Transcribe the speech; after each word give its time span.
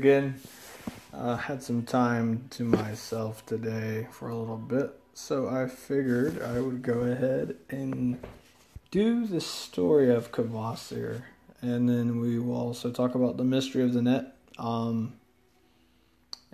again. 0.00 0.40
Uh, 1.12 1.36
had 1.36 1.62
some 1.62 1.82
time 1.82 2.46
to 2.48 2.64
myself 2.64 3.44
today 3.44 4.06
for 4.10 4.30
a 4.30 4.34
little 4.34 4.56
bit, 4.56 4.98
so 5.12 5.46
I 5.46 5.66
figured 5.66 6.40
I 6.40 6.58
would 6.58 6.80
go 6.80 7.00
ahead 7.00 7.56
and 7.68 8.18
do 8.90 9.26
the 9.26 9.42
story 9.42 10.10
of 10.10 10.32
Kvasir, 10.32 11.24
and 11.60 11.86
then 11.86 12.18
we 12.18 12.38
will 12.38 12.56
also 12.56 12.90
talk 12.90 13.14
about 13.14 13.36
the 13.36 13.44
mystery 13.44 13.82
of 13.82 13.92
the 13.92 14.00
net. 14.00 14.36
Um, 14.58 15.12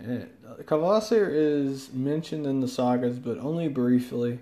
Kvasir 0.00 1.28
is 1.30 1.92
mentioned 1.92 2.48
in 2.48 2.58
the 2.58 2.66
sagas, 2.66 3.20
but 3.20 3.38
only 3.38 3.68
briefly. 3.68 4.40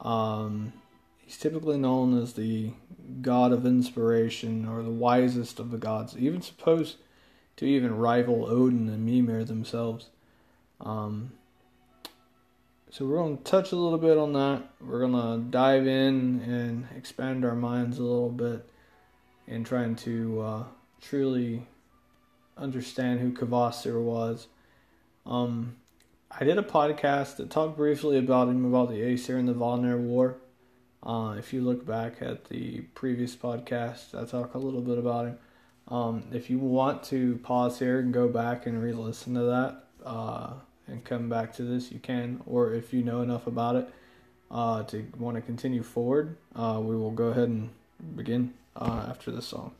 Um, 0.00 0.72
he's 1.18 1.36
typically 1.36 1.78
known 1.78 2.16
as 2.16 2.34
the 2.34 2.74
god 3.22 3.50
of 3.50 3.66
inspiration 3.66 4.68
or 4.68 4.84
the 4.84 4.90
wisest 4.90 5.58
of 5.58 5.72
the 5.72 5.78
gods, 5.78 6.16
even 6.16 6.42
supposed 6.42 6.98
to 7.60 7.66
even 7.66 7.94
rival 7.94 8.46
Odin 8.46 8.88
and 8.88 9.04
Mimir 9.04 9.44
themselves. 9.44 10.08
Um, 10.80 11.32
so 12.88 13.04
we're 13.04 13.16
going 13.16 13.36
to 13.36 13.44
touch 13.44 13.72
a 13.72 13.76
little 13.76 13.98
bit 13.98 14.16
on 14.16 14.32
that. 14.32 14.62
We're 14.80 15.06
going 15.06 15.12
to 15.12 15.50
dive 15.50 15.86
in 15.86 16.40
and 16.40 16.88
expand 16.96 17.44
our 17.44 17.54
minds 17.54 17.98
a 17.98 18.02
little 18.02 18.30
bit 18.30 18.66
in 19.46 19.62
trying 19.64 19.94
to 19.96 20.40
uh, 20.40 20.64
truly 21.02 21.66
understand 22.56 23.20
who 23.20 23.30
Kvasir 23.30 24.00
was. 24.00 24.48
Um, 25.26 25.76
I 26.30 26.44
did 26.44 26.56
a 26.56 26.62
podcast 26.62 27.36
that 27.36 27.50
talked 27.50 27.76
briefly 27.76 28.16
about 28.16 28.48
him, 28.48 28.64
about 28.64 28.88
the 28.88 29.02
Aesir 29.02 29.36
and 29.36 29.46
the 29.46 29.52
Vanir 29.52 29.98
War. 29.98 30.38
Uh, 31.02 31.34
if 31.38 31.52
you 31.52 31.60
look 31.60 31.84
back 31.84 32.22
at 32.22 32.46
the 32.46 32.80
previous 32.94 33.36
podcast, 33.36 34.18
I 34.18 34.24
talk 34.24 34.54
a 34.54 34.58
little 34.58 34.80
bit 34.80 34.96
about 34.96 35.26
him. 35.26 35.38
Um, 35.90 36.24
if 36.32 36.48
you 36.48 36.58
want 36.58 37.02
to 37.04 37.36
pause 37.42 37.78
here 37.78 37.98
and 37.98 38.12
go 38.12 38.28
back 38.28 38.66
and 38.66 38.82
re 38.82 38.92
listen 38.92 39.34
to 39.34 39.42
that 39.42 39.84
uh, 40.04 40.52
and 40.86 41.04
come 41.04 41.28
back 41.28 41.52
to 41.56 41.62
this, 41.62 41.90
you 41.90 41.98
can. 41.98 42.40
Or 42.46 42.72
if 42.72 42.92
you 42.92 43.02
know 43.02 43.22
enough 43.22 43.46
about 43.46 43.76
it 43.76 43.88
uh, 44.50 44.84
to 44.84 45.04
want 45.18 45.36
to 45.36 45.40
continue 45.40 45.82
forward, 45.82 46.36
uh, 46.54 46.80
we 46.80 46.96
will 46.96 47.10
go 47.10 47.28
ahead 47.28 47.48
and 47.48 47.70
begin 48.14 48.54
uh, 48.76 49.06
after 49.08 49.30
this 49.30 49.46
song. 49.46 49.74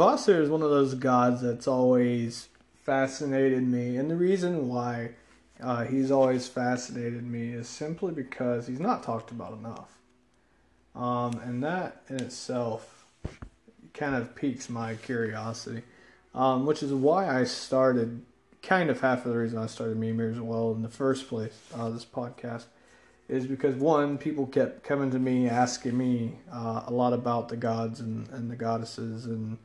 Kvasir 0.00 0.40
is 0.40 0.48
one 0.48 0.62
of 0.62 0.70
those 0.70 0.94
gods 0.94 1.42
that's 1.42 1.68
always 1.68 2.48
fascinated 2.84 3.62
me, 3.62 3.98
and 3.98 4.10
the 4.10 4.16
reason 4.16 4.66
why 4.66 5.10
uh, 5.62 5.84
he's 5.84 6.10
always 6.10 6.48
fascinated 6.48 7.22
me 7.22 7.52
is 7.52 7.68
simply 7.68 8.10
because 8.10 8.66
he's 8.66 8.80
not 8.80 9.02
talked 9.02 9.30
about 9.30 9.52
enough, 9.52 9.98
um, 10.96 11.38
and 11.44 11.62
that 11.62 12.00
in 12.08 12.18
itself 12.18 13.04
kind 13.92 14.14
of 14.14 14.34
piques 14.34 14.70
my 14.70 14.94
curiosity, 14.94 15.82
um, 16.34 16.64
which 16.64 16.82
is 16.82 16.94
why 16.94 17.28
I 17.28 17.44
started. 17.44 18.24
Kind 18.62 18.88
of 18.88 19.02
half 19.02 19.26
of 19.26 19.32
the 19.32 19.38
reason 19.38 19.58
I 19.58 19.66
started 19.66 19.98
Mimir 19.98 20.30
as 20.30 20.40
well 20.40 20.72
in 20.72 20.80
the 20.80 20.88
first 20.88 21.28
place. 21.28 21.58
Uh, 21.74 21.90
this 21.90 22.06
podcast 22.06 22.64
is 23.28 23.46
because 23.46 23.74
one, 23.74 24.16
people 24.16 24.46
kept 24.46 24.82
coming 24.82 25.10
to 25.10 25.18
me 25.18 25.46
asking 25.46 25.98
me 25.98 26.38
uh, 26.50 26.84
a 26.86 26.90
lot 26.90 27.12
about 27.12 27.50
the 27.50 27.56
gods 27.58 28.00
and, 28.00 28.30
and 28.30 28.50
the 28.50 28.56
goddesses 28.56 29.26
and 29.26 29.58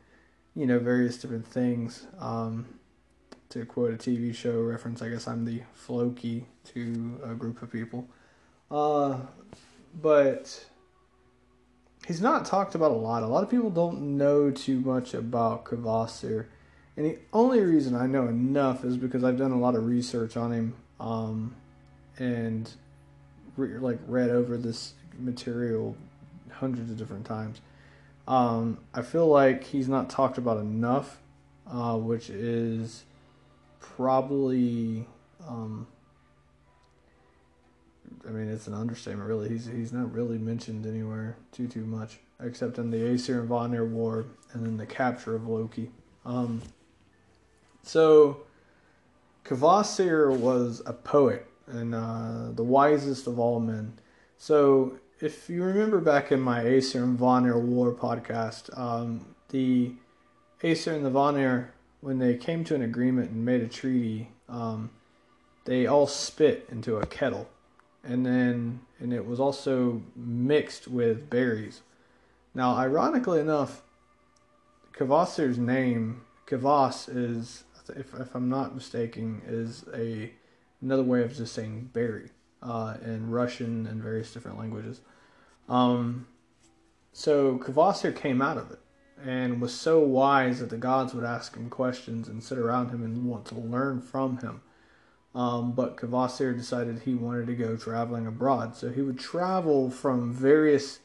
you 0.56 0.66
know 0.66 0.80
various 0.80 1.18
different 1.18 1.48
things. 1.48 2.08
Um, 2.20 2.66
to 3.50 3.66
quote 3.66 3.94
a 3.94 3.98
TV 3.98 4.34
show 4.36 4.62
reference, 4.62 5.02
I 5.02 5.10
guess 5.10 5.28
I'm 5.28 5.46
the 5.46 5.62
Floki 5.74 6.46
to 6.74 7.20
a 7.24 7.34
group 7.36 7.62
of 7.62 7.72
people. 7.72 8.08
Uh, 8.70 9.20
but 10.02 10.66
he's 12.06 12.22
not 12.22 12.46
talked 12.46 12.76
about 12.76 12.92
a 12.92 12.96
lot. 12.96 13.24
A 13.24 13.28
lot 13.28 13.44
of 13.44 13.50
people 13.50 13.70
don't 13.70 14.18
know 14.18 14.52
too 14.52 14.80
much 14.80 15.14
about 15.14 15.66
Kvasir. 15.66 16.48
And 16.98 17.06
the 17.06 17.20
only 17.34 17.60
reason 17.60 17.96
I 17.96 18.08
know 18.08 18.28
enough 18.28 18.84
is 18.84 18.98
because 18.98 19.24
I've 19.24 19.38
done 19.38 19.52
a 19.52 19.60
lot 19.60 19.76
of 19.76 19.86
research 19.86 20.38
on 20.38 20.52
him 20.52 20.76
um, 21.00 21.56
and 22.18 22.70
re- 23.58 23.78
like 23.78 24.00
read 24.08 24.30
over 24.30 24.58
this 24.58 24.94
material 25.18 25.96
hundreds 26.52 26.92
of 26.92 26.98
different 26.98 27.26
times. 27.26 27.62
Um, 28.28 28.80
I 28.94 29.02
feel 29.02 29.28
like 29.28 29.64
he's 29.64 29.88
not 29.88 30.10
talked 30.10 30.38
about 30.38 30.58
enough, 30.58 31.20
uh, 31.70 31.98
which 31.98 32.30
is 32.30 33.04
probably. 33.80 35.08
Um, 35.48 35.88
I 38.28 38.32
mean, 38.32 38.50
it's 38.50 38.68
an 38.68 38.74
understatement, 38.74 39.28
really. 39.28 39.50
He's 39.50 39.68
he's 39.68 39.94
not 39.94 40.12
really 40.12 40.38
mentioned 40.38 40.86
anywhere 40.86 41.38
too 41.52 41.68
too 41.68 41.86
much, 41.86 42.18
except 42.40 42.80
in 42.80 42.90
the 42.90 42.98
Aesir 42.98 43.42
and 43.42 43.50
Vanir 43.50 43.86
War, 43.86 44.26
and 44.54 44.66
then 44.66 44.78
the 44.78 44.86
capture 44.86 45.36
of 45.36 45.48
Loki. 45.48 45.92
Um, 46.26 46.62
so, 47.84 48.40
Kvasir 49.44 50.36
was 50.36 50.82
a 50.88 50.94
poet 50.94 51.46
and 51.68 51.94
uh, 51.94 52.52
the 52.52 52.64
wisest 52.64 53.28
of 53.28 53.38
all 53.38 53.60
men. 53.60 53.94
So, 54.40 54.98
if 55.22 55.50
you 55.50 55.64
remember 55.64 56.00
back 56.00 56.32
in 56.32 56.42
my 56.42 56.62
Aesir 56.66 57.04
and 57.04 57.18
Vanir 57.18 57.58
War 57.58 57.94
podcast, 57.94 58.78
um, 58.78 59.26
the 59.50 59.94
Aesir 60.62 60.94
and 60.94 61.06
the 61.06 61.10
Vanir, 61.10 61.74
when 62.02 62.20
they 62.20 62.36
came 62.36 62.64
to 62.66 62.76
an 62.76 62.82
agreement 62.82 63.32
and 63.32 63.46
made 63.46 63.62
a 63.62 63.68
treaty, 63.68 64.30
um, 64.50 64.90
they 65.64 65.88
all 65.88 66.06
spit 66.06 66.68
into 66.70 66.98
a 66.98 67.06
kettle, 67.06 67.48
and 68.04 68.26
then 68.26 68.82
and 69.00 69.14
it 69.14 69.26
was 69.26 69.40
also 69.40 70.02
mixed 70.16 70.88
with 70.88 71.30
berries. 71.30 71.82
Now, 72.54 72.76
ironically 72.76 73.40
enough, 73.40 73.82
Kvasir's 74.94 75.58
name, 75.58 76.22
Kvas, 76.46 77.10
is 77.10 77.64
if, 77.90 78.14
if 78.14 78.36
I'm 78.36 78.50
not 78.50 78.76
mistaken, 78.76 79.42
is 79.48 79.86
a 79.94 80.32
another 80.82 81.04
way 81.04 81.24
of 81.24 81.36
just 81.36 81.54
saying 81.54 81.90
berry 81.94 82.30
uh, 82.62 82.96
in 83.04 83.30
Russian 83.30 83.88
and 83.88 84.02
various 84.02 84.34
different 84.34 84.58
languages. 84.58 85.02
Um, 85.70 86.28
so 87.14 87.58
Kvasir 87.58 88.16
came 88.16 88.42
out 88.42 88.58
of 88.58 88.72
it 88.72 88.80
and 89.24 89.62
was 89.62 89.74
so 89.74 90.00
wise 90.00 90.60
that 90.60 90.70
the 90.70 90.78
gods 90.78 91.14
would 91.14 91.24
ask 91.24 91.56
him 91.56 91.70
questions 91.70 92.28
and 92.28 92.44
sit 92.44 92.58
around 92.58 92.90
him 92.90 93.04
and 93.04 93.26
want 93.26 93.46
to 93.46 93.56
learn 93.56 94.02
from 94.02 94.38
him. 94.40 94.62
Um, 95.34 95.74
but 95.74 95.98
Kvasir 95.98 96.56
decided 96.56 97.00
he 97.00 97.14
wanted 97.14 97.48
to 97.48 97.56
go 97.56 97.76
traveling 97.76 98.28
abroad. 98.28 98.76
So 98.76 98.90
he 98.90 99.02
would 99.02 99.20
travel 99.20 99.90
from 99.90 100.34
various 100.34 101.00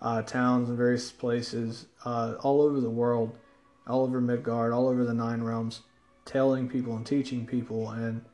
uh, 0.00 0.22
towns 0.22 0.68
and 0.68 0.76
various 0.76 1.10
places 1.10 1.86
uh, 2.04 2.34
all 2.40 2.60
over 2.60 2.80
the 2.80 2.90
world, 2.90 3.38
all 3.86 4.02
over 4.02 4.20
Midgard, 4.20 4.72
all 4.72 4.88
over 4.88 5.04
the 5.04 5.14
Nine 5.14 5.42
Realms, 5.42 5.80
telling 6.24 6.68
people 6.68 6.96
and 6.96 7.06
teaching 7.06 7.46
people 7.46 7.90
and 7.90 8.24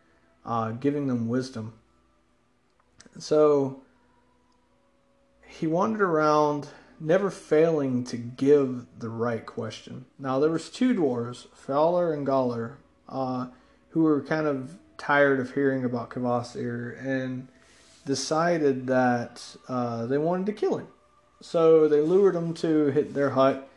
uh, 0.44 0.72
giving 0.72 1.06
them 1.06 1.28
wisdom. 1.28 1.74
So 3.18 3.82
he 5.46 5.66
wandered 5.66 6.02
around, 6.02 6.68
never 7.00 7.30
failing 7.30 8.04
to 8.04 8.16
give 8.16 8.86
the 8.98 9.08
right 9.08 9.44
question. 9.44 10.06
Now 10.18 10.38
there 10.38 10.50
was 10.50 10.70
two 10.70 10.94
dwarves, 10.94 11.48
Fjalar 11.48 12.14
and 12.14 12.24
Galar, 12.24 12.78
uh, 13.08 13.48
who 13.90 14.02
were 14.02 14.22
kind 14.22 14.46
of 14.46 14.78
tired 14.96 15.40
of 15.40 15.54
hearing 15.54 15.84
about 15.84 16.10
Kvasir 16.10 17.00
and 17.04 17.48
decided 18.04 18.86
that 18.86 19.56
uh, 19.68 20.06
they 20.06 20.18
wanted 20.18 20.46
to 20.46 20.52
kill 20.52 20.78
him. 20.78 20.88
So 21.40 21.88
they 21.88 22.00
lured 22.00 22.34
him 22.34 22.54
to 22.54 22.86
hit 22.86 23.14
their 23.14 23.30
hut 23.30 23.68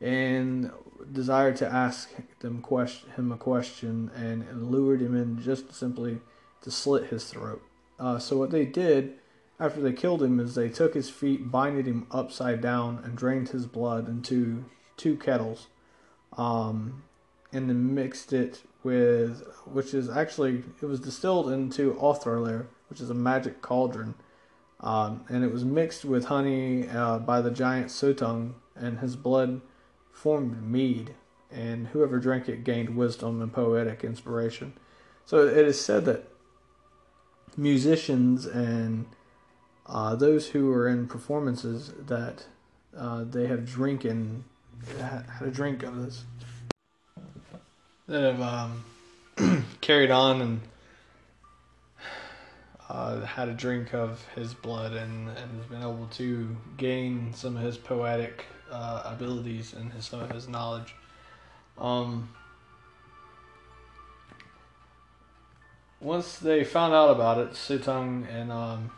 and 0.00 0.70
desired 1.12 1.56
to 1.56 1.66
ask 1.66 2.10
them 2.40 2.62
question, 2.62 3.10
him 3.10 3.32
a 3.32 3.36
question 3.36 4.10
and 4.14 4.70
lured 4.70 5.02
him 5.02 5.14
in 5.16 5.42
just 5.42 5.74
simply 5.74 6.20
to 6.62 6.70
slit 6.70 7.10
his 7.10 7.24
throat. 7.24 7.62
Uh, 8.00 8.18
so 8.18 8.36
what 8.36 8.50
they 8.50 8.64
did 8.64 9.14
after 9.60 9.80
they 9.80 9.92
killed 9.92 10.22
him 10.22 10.40
is 10.40 10.54
they 10.54 10.70
took 10.70 10.94
his 10.94 11.10
feet, 11.10 11.50
binded 11.50 11.86
him 11.86 12.06
upside 12.10 12.62
down, 12.62 12.98
and 13.04 13.14
drained 13.14 13.50
his 13.50 13.66
blood 13.66 14.08
into 14.08 14.64
two 14.96 15.16
kettles, 15.16 15.66
um, 16.36 17.02
and 17.52 17.68
then 17.68 17.94
mixed 17.94 18.32
it 18.32 18.62
with, 18.82 19.42
which 19.66 19.92
is 19.92 20.08
actually 20.08 20.64
it 20.80 20.86
was 20.86 20.98
distilled 20.98 21.50
into 21.50 21.92
Othrlair, 21.94 22.66
which 22.88 23.00
is 23.00 23.10
a 23.10 23.14
magic 23.14 23.60
cauldron, 23.60 24.14
um, 24.80 25.24
and 25.28 25.44
it 25.44 25.52
was 25.52 25.64
mixed 25.64 26.06
with 26.06 26.24
honey 26.24 26.88
uh, 26.88 27.18
by 27.18 27.42
the 27.42 27.50
giant 27.50 27.88
Suttung, 27.88 28.54
and 28.74 29.00
his 29.00 29.14
blood 29.14 29.60
formed 30.10 30.62
mead, 30.62 31.14
and 31.50 31.88
whoever 31.88 32.18
drank 32.18 32.48
it 32.48 32.64
gained 32.64 32.96
wisdom 32.96 33.42
and 33.42 33.52
poetic 33.52 34.04
inspiration. 34.04 34.72
So 35.26 35.46
it 35.46 35.66
is 35.66 35.78
said 35.78 36.06
that 36.06 36.29
musicians 37.56 38.46
and 38.46 39.06
uh, 39.86 40.14
those 40.14 40.48
who 40.48 40.72
are 40.72 40.88
in 40.88 41.06
performances 41.06 41.92
that 42.06 42.46
uh, 42.96 43.24
they 43.24 43.46
have 43.46 43.66
drinking 43.66 44.44
had 44.98 45.24
a 45.40 45.50
drink 45.50 45.82
of 45.82 45.96
this 46.02 46.24
that 48.06 48.22
have 48.22 48.40
um, 48.40 49.64
carried 49.80 50.10
on 50.10 50.42
and 50.42 50.60
uh, 52.88 53.20
had 53.20 53.48
a 53.48 53.54
drink 53.54 53.94
of 53.94 54.24
his 54.34 54.52
blood 54.52 54.92
and, 54.92 55.28
and 55.28 55.58
has 55.58 55.66
been 55.66 55.80
able 55.80 56.08
to 56.10 56.56
gain 56.76 57.32
some 57.32 57.56
of 57.56 57.62
his 57.62 57.78
poetic 57.78 58.46
uh, 58.70 59.02
abilities 59.04 59.74
and 59.74 59.92
his, 59.92 60.06
some 60.06 60.20
of 60.20 60.30
his 60.32 60.48
knowledge. 60.48 60.94
Um, 61.78 62.28
once 66.00 66.38
they 66.38 66.64
found 66.64 66.94
out 66.94 67.10
about 67.10 67.38
it, 67.38 67.50
Suttung 67.52 68.26
and 68.32 68.50
um, 68.50 68.90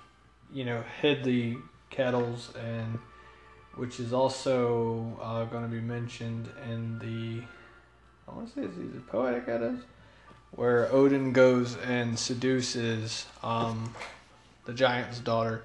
you 0.53 0.65
know 0.65 0.83
hid 1.01 1.25
the 1.25 1.57
kettles 1.91 2.53
and 2.57 2.99
which 3.75 4.01
is 4.01 4.13
also 4.13 5.19
uh, 5.23 5.45
going 5.45 5.63
to 5.63 5.69
be 5.69 5.81
mentioned 5.81 6.49
in 6.69 6.99
the 6.99 7.43
I 8.29 8.35
want 8.35 8.49
to 8.49 8.55
say 8.55 8.67
it's 8.67 8.79
either 8.79 9.01
poetic 9.01 9.49
Eddas 9.49 9.81
where 10.53 10.93
Odin 10.93 11.33
goes 11.33 11.77
and 11.77 12.19
seduces 12.19 13.27
um, 13.43 13.95
the 14.67 14.75
giant's 14.75 15.19
daughter 15.19 15.63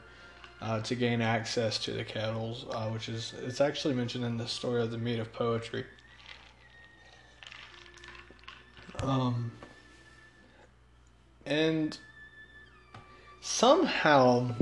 uh, 0.62 0.80
to 0.82 0.96
gain 0.96 1.22
access 1.22 1.78
to 1.78 1.92
the 1.92 2.04
kettles, 2.04 2.66
uh, 2.72 2.88
which 2.88 3.10
is 3.10 3.34
it's 3.44 3.62
actually 3.62 3.94
mentioned 3.94 4.24
in 4.24 4.38
the 4.38 4.48
story 4.48 4.82
of 4.82 4.92
the 4.92 4.98
mead 4.98 5.20
of 5.20 5.32
poetry. 5.34 5.86
Um, 9.00 9.52
and 11.48 11.98
somehow 13.40 14.54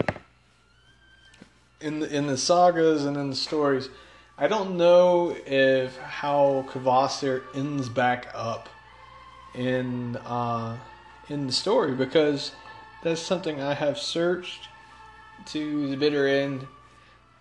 in 1.82 2.00
the, 2.00 2.16
in 2.16 2.28
the 2.28 2.38
sagas 2.38 3.06
and 3.06 3.18
in 3.18 3.32
the 3.32 3.36
stories, 3.36 3.90
I 4.38 4.48
don't 4.48 4.78
know 4.78 5.36
if 5.46 5.98
how 5.98 6.66
Kvasir 6.70 7.42
ends 7.56 7.90
back 7.90 8.28
up 8.34 8.70
in 9.56 10.18
uh, 10.18 10.78
in 11.30 11.48
the 11.48 11.54
story 11.54 11.96
because 11.96 12.52
that's 13.02 13.22
something 13.22 13.62
I 13.62 13.74
have 13.74 13.98
searched 13.98 14.68
to 15.48 15.88
the 15.88 15.98
bitter 15.98 16.28
end 16.28 16.68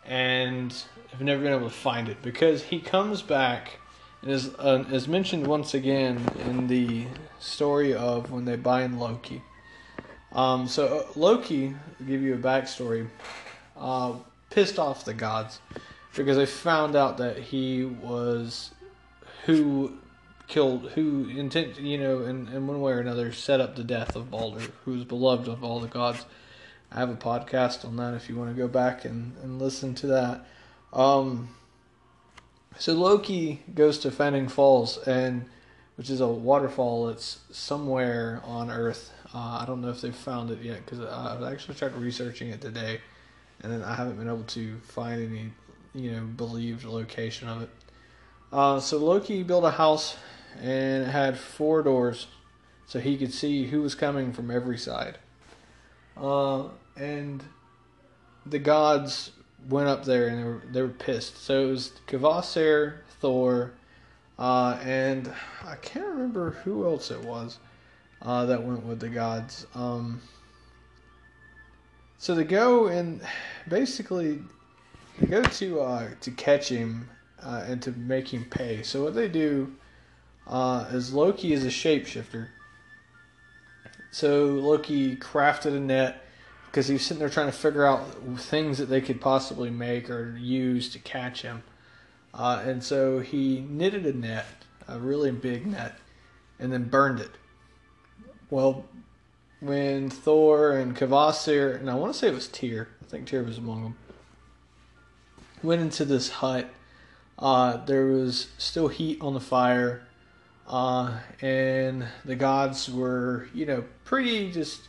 and 0.06 0.74
I've 1.12 1.20
never 1.20 1.42
been 1.42 1.52
able 1.52 1.68
to 1.68 1.74
find 1.74 2.08
it. 2.08 2.22
Because 2.22 2.64
he 2.64 2.80
comes 2.80 3.22
back 3.22 3.78
is 4.26 4.54
uh, 4.54 4.84
is 4.90 5.06
mentioned 5.08 5.46
once 5.46 5.74
again 5.74 6.26
in 6.46 6.66
the 6.66 7.06
story 7.38 7.94
of 7.94 8.30
when 8.30 8.44
they 8.44 8.56
bind 8.56 8.98
Loki. 8.98 9.42
Um, 10.32 10.66
so 10.66 10.86
uh, 10.86 11.12
Loki, 11.14 11.74
to 11.98 12.04
give 12.04 12.22
you 12.22 12.34
a 12.34 12.38
backstory, 12.38 13.08
uh, 13.76 14.14
pissed 14.50 14.78
off 14.78 15.04
the 15.04 15.14
gods 15.14 15.60
because 16.14 16.36
they 16.36 16.46
found 16.46 16.96
out 16.96 17.18
that 17.18 17.38
he 17.38 17.84
was 17.84 18.70
who 19.46 19.98
killed 20.46 20.90
who 20.90 21.28
intent 21.28 21.78
you 21.78 21.98
know 21.98 22.22
in, 22.24 22.48
in 22.48 22.66
one 22.66 22.80
way 22.80 22.92
or 22.92 23.00
another 23.00 23.32
set 23.32 23.60
up 23.60 23.76
the 23.76 23.84
death 23.84 24.16
of 24.16 24.30
Balder, 24.30 24.66
who 24.84 24.92
was 24.92 25.04
beloved 25.04 25.48
of 25.48 25.62
all 25.62 25.80
the 25.80 25.88
gods. 25.88 26.24
I 26.90 27.00
have 27.00 27.10
a 27.10 27.16
podcast 27.16 27.84
on 27.84 27.96
that 27.96 28.14
if 28.14 28.28
you 28.28 28.36
want 28.36 28.50
to 28.50 28.56
go 28.56 28.68
back 28.68 29.04
and, 29.04 29.34
and 29.42 29.60
listen 29.60 29.94
to 29.96 30.06
that. 30.08 30.46
Um, 30.92 31.48
so 32.78 32.92
Loki 32.94 33.62
goes 33.74 33.98
to 34.00 34.10
Franang 34.10 34.50
Falls 34.50 34.98
and 35.06 35.46
which 35.96 36.10
is 36.10 36.20
a 36.20 36.26
waterfall 36.26 37.06
that's 37.06 37.38
somewhere 37.50 38.40
on 38.44 38.70
Earth. 38.70 39.12
Uh, 39.32 39.58
I 39.60 39.64
don't 39.66 39.80
know 39.80 39.90
if 39.90 40.00
they've 40.00 40.14
found 40.14 40.50
it 40.50 40.60
yet 40.62 40.84
because 40.84 41.00
I 41.00 41.50
actually 41.50 41.74
tried 41.74 41.94
researching 41.94 42.48
it 42.50 42.60
today, 42.60 43.00
and 43.62 43.72
then 43.72 43.82
I 43.82 43.94
haven't 43.94 44.16
been 44.16 44.28
able 44.28 44.44
to 44.44 44.78
find 44.80 45.22
any, 45.22 45.52
you 45.94 46.12
know, 46.12 46.24
believed 46.24 46.84
location 46.84 47.48
of 47.48 47.62
it. 47.62 47.70
Uh, 48.52 48.80
so 48.80 48.98
Loki 48.98 49.42
built 49.42 49.64
a 49.64 49.70
house 49.70 50.16
and 50.60 51.04
it 51.04 51.10
had 51.10 51.38
four 51.38 51.82
doors, 51.82 52.26
so 52.86 53.00
he 53.00 53.16
could 53.16 53.32
see 53.32 53.66
who 53.66 53.82
was 53.82 53.94
coming 53.94 54.32
from 54.32 54.50
every 54.50 54.78
side. 54.78 55.18
Uh, 56.16 56.68
and 56.96 57.42
the 58.46 58.58
gods 58.58 59.32
went 59.68 59.88
up 59.88 60.04
there 60.04 60.28
and 60.28 60.38
they 60.38 60.44
were 60.44 60.62
they 60.70 60.82
were 60.82 60.88
pissed. 60.88 61.42
So 61.42 61.66
it 61.66 61.70
was 61.70 61.92
Kvasir, 62.06 62.98
Thor, 63.20 63.72
uh, 64.38 64.78
and 64.82 65.32
I 65.64 65.76
can't 65.76 66.06
remember 66.06 66.50
who 66.50 66.84
else 66.84 67.10
it 67.10 67.20
was 67.20 67.58
uh, 68.22 68.46
that 68.46 68.62
went 68.62 68.84
with 68.84 69.00
the 69.00 69.08
gods. 69.08 69.66
Um, 69.74 70.20
so 72.18 72.34
they 72.34 72.44
go 72.44 72.86
and 72.86 73.20
basically 73.68 74.40
they 75.18 75.26
go 75.26 75.42
to 75.42 75.80
uh, 75.80 76.08
to 76.20 76.30
catch 76.32 76.68
him 76.68 77.08
uh, 77.42 77.64
and 77.66 77.82
to 77.82 77.92
make 77.92 78.32
him 78.32 78.44
pay. 78.44 78.82
So 78.82 79.04
what 79.04 79.14
they 79.14 79.28
do 79.28 79.74
uh, 80.46 80.86
is 80.90 81.12
Loki 81.12 81.52
is 81.52 81.64
a 81.64 81.68
shapeshifter. 81.68 82.48
So 84.10 84.46
Loki 84.46 85.16
crafted 85.16 85.76
a 85.76 85.80
net 85.80 86.23
because 86.74 86.88
he 86.88 86.94
was 86.94 87.02
sitting 87.02 87.20
there 87.20 87.28
trying 87.28 87.46
to 87.46 87.52
figure 87.52 87.86
out 87.86 88.04
things 88.36 88.78
that 88.78 88.86
they 88.86 89.00
could 89.00 89.20
possibly 89.20 89.70
make 89.70 90.10
or 90.10 90.36
use 90.36 90.88
to 90.90 90.98
catch 90.98 91.42
him. 91.42 91.62
Uh, 92.34 92.64
and 92.66 92.82
so 92.82 93.20
he 93.20 93.60
knitted 93.60 94.04
a 94.04 94.12
net, 94.12 94.44
a 94.88 94.98
really 94.98 95.30
big 95.30 95.68
net, 95.68 95.96
and 96.58 96.72
then 96.72 96.82
burned 96.82 97.20
it. 97.20 97.30
Well, 98.50 98.86
when 99.60 100.10
Thor 100.10 100.72
and 100.72 100.96
Kvasir, 100.96 101.78
and 101.78 101.88
I 101.88 101.94
want 101.94 102.12
to 102.12 102.18
say 102.18 102.26
it 102.26 102.34
was 102.34 102.48
Tyr, 102.48 102.88
I 103.00 103.04
think 103.04 103.28
Tyr 103.28 103.44
was 103.44 103.58
among 103.58 103.84
them, 103.84 103.96
went 105.62 105.80
into 105.80 106.04
this 106.04 106.28
hut, 106.28 106.68
uh, 107.38 107.76
there 107.84 108.06
was 108.06 108.48
still 108.58 108.88
heat 108.88 109.18
on 109.20 109.34
the 109.34 109.40
fire, 109.40 110.08
uh, 110.66 111.18
and 111.40 112.04
the 112.24 112.34
gods 112.34 112.90
were, 112.90 113.48
you 113.54 113.64
know, 113.64 113.84
pretty 114.04 114.50
just. 114.50 114.88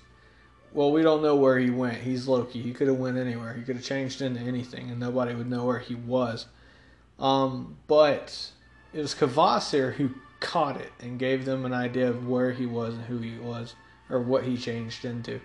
Well, 0.76 0.92
we 0.92 1.04
don't 1.04 1.24
know 1.24 1.38
where 1.38 1.58
he 1.58 1.70
went. 1.70 2.00
He's 2.00 2.28
Loki. 2.28 2.62
He 2.62 2.74
could 2.74 2.90
have 2.90 2.98
went 2.98 3.18
anywhere. 3.18 3.54
He 3.54 3.64
could 3.64 3.78
have 3.78 3.86
changed 3.86 4.22
into 4.22 4.42
anything, 4.42 4.90
and 4.90 5.00
nobody 5.00 5.34
would 5.34 5.50
know 5.50 5.64
where 5.64 5.80
he 5.80 5.96
was. 5.96 6.48
Um, 7.18 7.78
but 7.88 8.52
it 8.94 9.00
was 9.00 9.16
Kvasir 9.16 9.94
who 9.94 10.10
caught 10.42 10.76
it 10.76 10.92
and 11.00 11.18
gave 11.18 11.46
them 11.46 11.64
an 11.64 11.72
idea 11.72 12.10
of 12.10 12.28
where 12.28 12.52
he 12.52 12.66
was 12.66 12.96
and 12.96 13.06
who 13.06 13.20
he 13.20 13.38
was, 13.38 13.74
or 14.10 14.20
what 14.20 14.44
he 14.44 14.58
changed 14.58 15.06
into. 15.06 15.40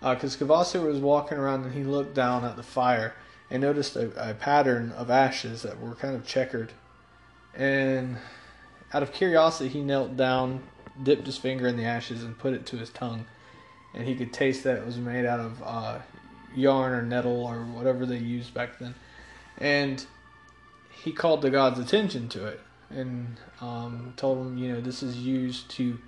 Because 0.00 0.42
uh, 0.42 0.44
Kvasir 0.44 0.84
was 0.84 0.98
walking 0.98 1.38
around 1.38 1.62
and 1.62 1.74
he 1.74 1.84
looked 1.84 2.14
down 2.14 2.44
at 2.44 2.56
the 2.56 2.64
fire 2.64 3.14
and 3.50 3.62
noticed 3.62 3.94
a, 3.94 4.30
a 4.30 4.34
pattern 4.34 4.90
of 4.96 5.10
ashes 5.10 5.62
that 5.62 5.80
were 5.80 5.94
kind 5.94 6.16
of 6.16 6.26
checkered. 6.26 6.72
And 7.54 8.16
out 8.92 9.04
of 9.04 9.12
curiosity, 9.12 9.68
he 9.68 9.80
knelt 9.80 10.16
down, 10.16 10.64
dipped 11.04 11.26
his 11.26 11.38
finger 11.38 11.68
in 11.68 11.76
the 11.76 11.84
ashes, 11.84 12.24
and 12.24 12.36
put 12.36 12.52
it 12.52 12.66
to 12.66 12.78
his 12.78 12.90
tongue. 12.90 13.26
And 13.94 14.06
he 14.06 14.14
could 14.14 14.32
taste 14.32 14.64
that 14.64 14.78
it 14.78 14.86
was 14.86 14.96
made 14.96 15.26
out 15.26 15.40
of 15.40 15.62
uh, 15.62 15.98
yarn 16.54 16.92
or 16.92 17.02
nettle 17.02 17.44
or 17.44 17.60
whatever 17.64 18.06
they 18.06 18.18
used 18.18 18.54
back 18.54 18.78
then. 18.78 18.94
And 19.58 20.04
he 20.90 21.12
called 21.12 21.42
the 21.42 21.50
gods' 21.50 21.78
attention 21.78 22.28
to 22.30 22.46
it 22.46 22.60
and 22.90 23.38
um, 23.60 24.14
told 24.16 24.38
them, 24.38 24.58
you 24.58 24.72
know, 24.72 24.80
this 24.80 25.02
is 25.02 25.18
used 25.18 25.70
to 25.72 25.98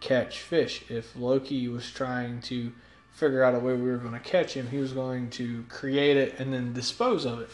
catch 0.00 0.40
fish. 0.40 0.84
If 0.88 1.14
Loki 1.16 1.68
was 1.68 1.90
trying 1.90 2.40
to 2.42 2.72
figure 3.12 3.42
out 3.42 3.54
a 3.54 3.58
way 3.58 3.74
we 3.74 3.90
were 3.90 3.98
going 3.98 4.14
to 4.14 4.20
catch 4.20 4.54
him, 4.54 4.68
he 4.68 4.78
was 4.78 4.92
going 4.92 5.30
to 5.30 5.64
create 5.68 6.16
it 6.16 6.38
and 6.38 6.52
then 6.52 6.72
dispose 6.72 7.24
of 7.24 7.40
it. 7.40 7.50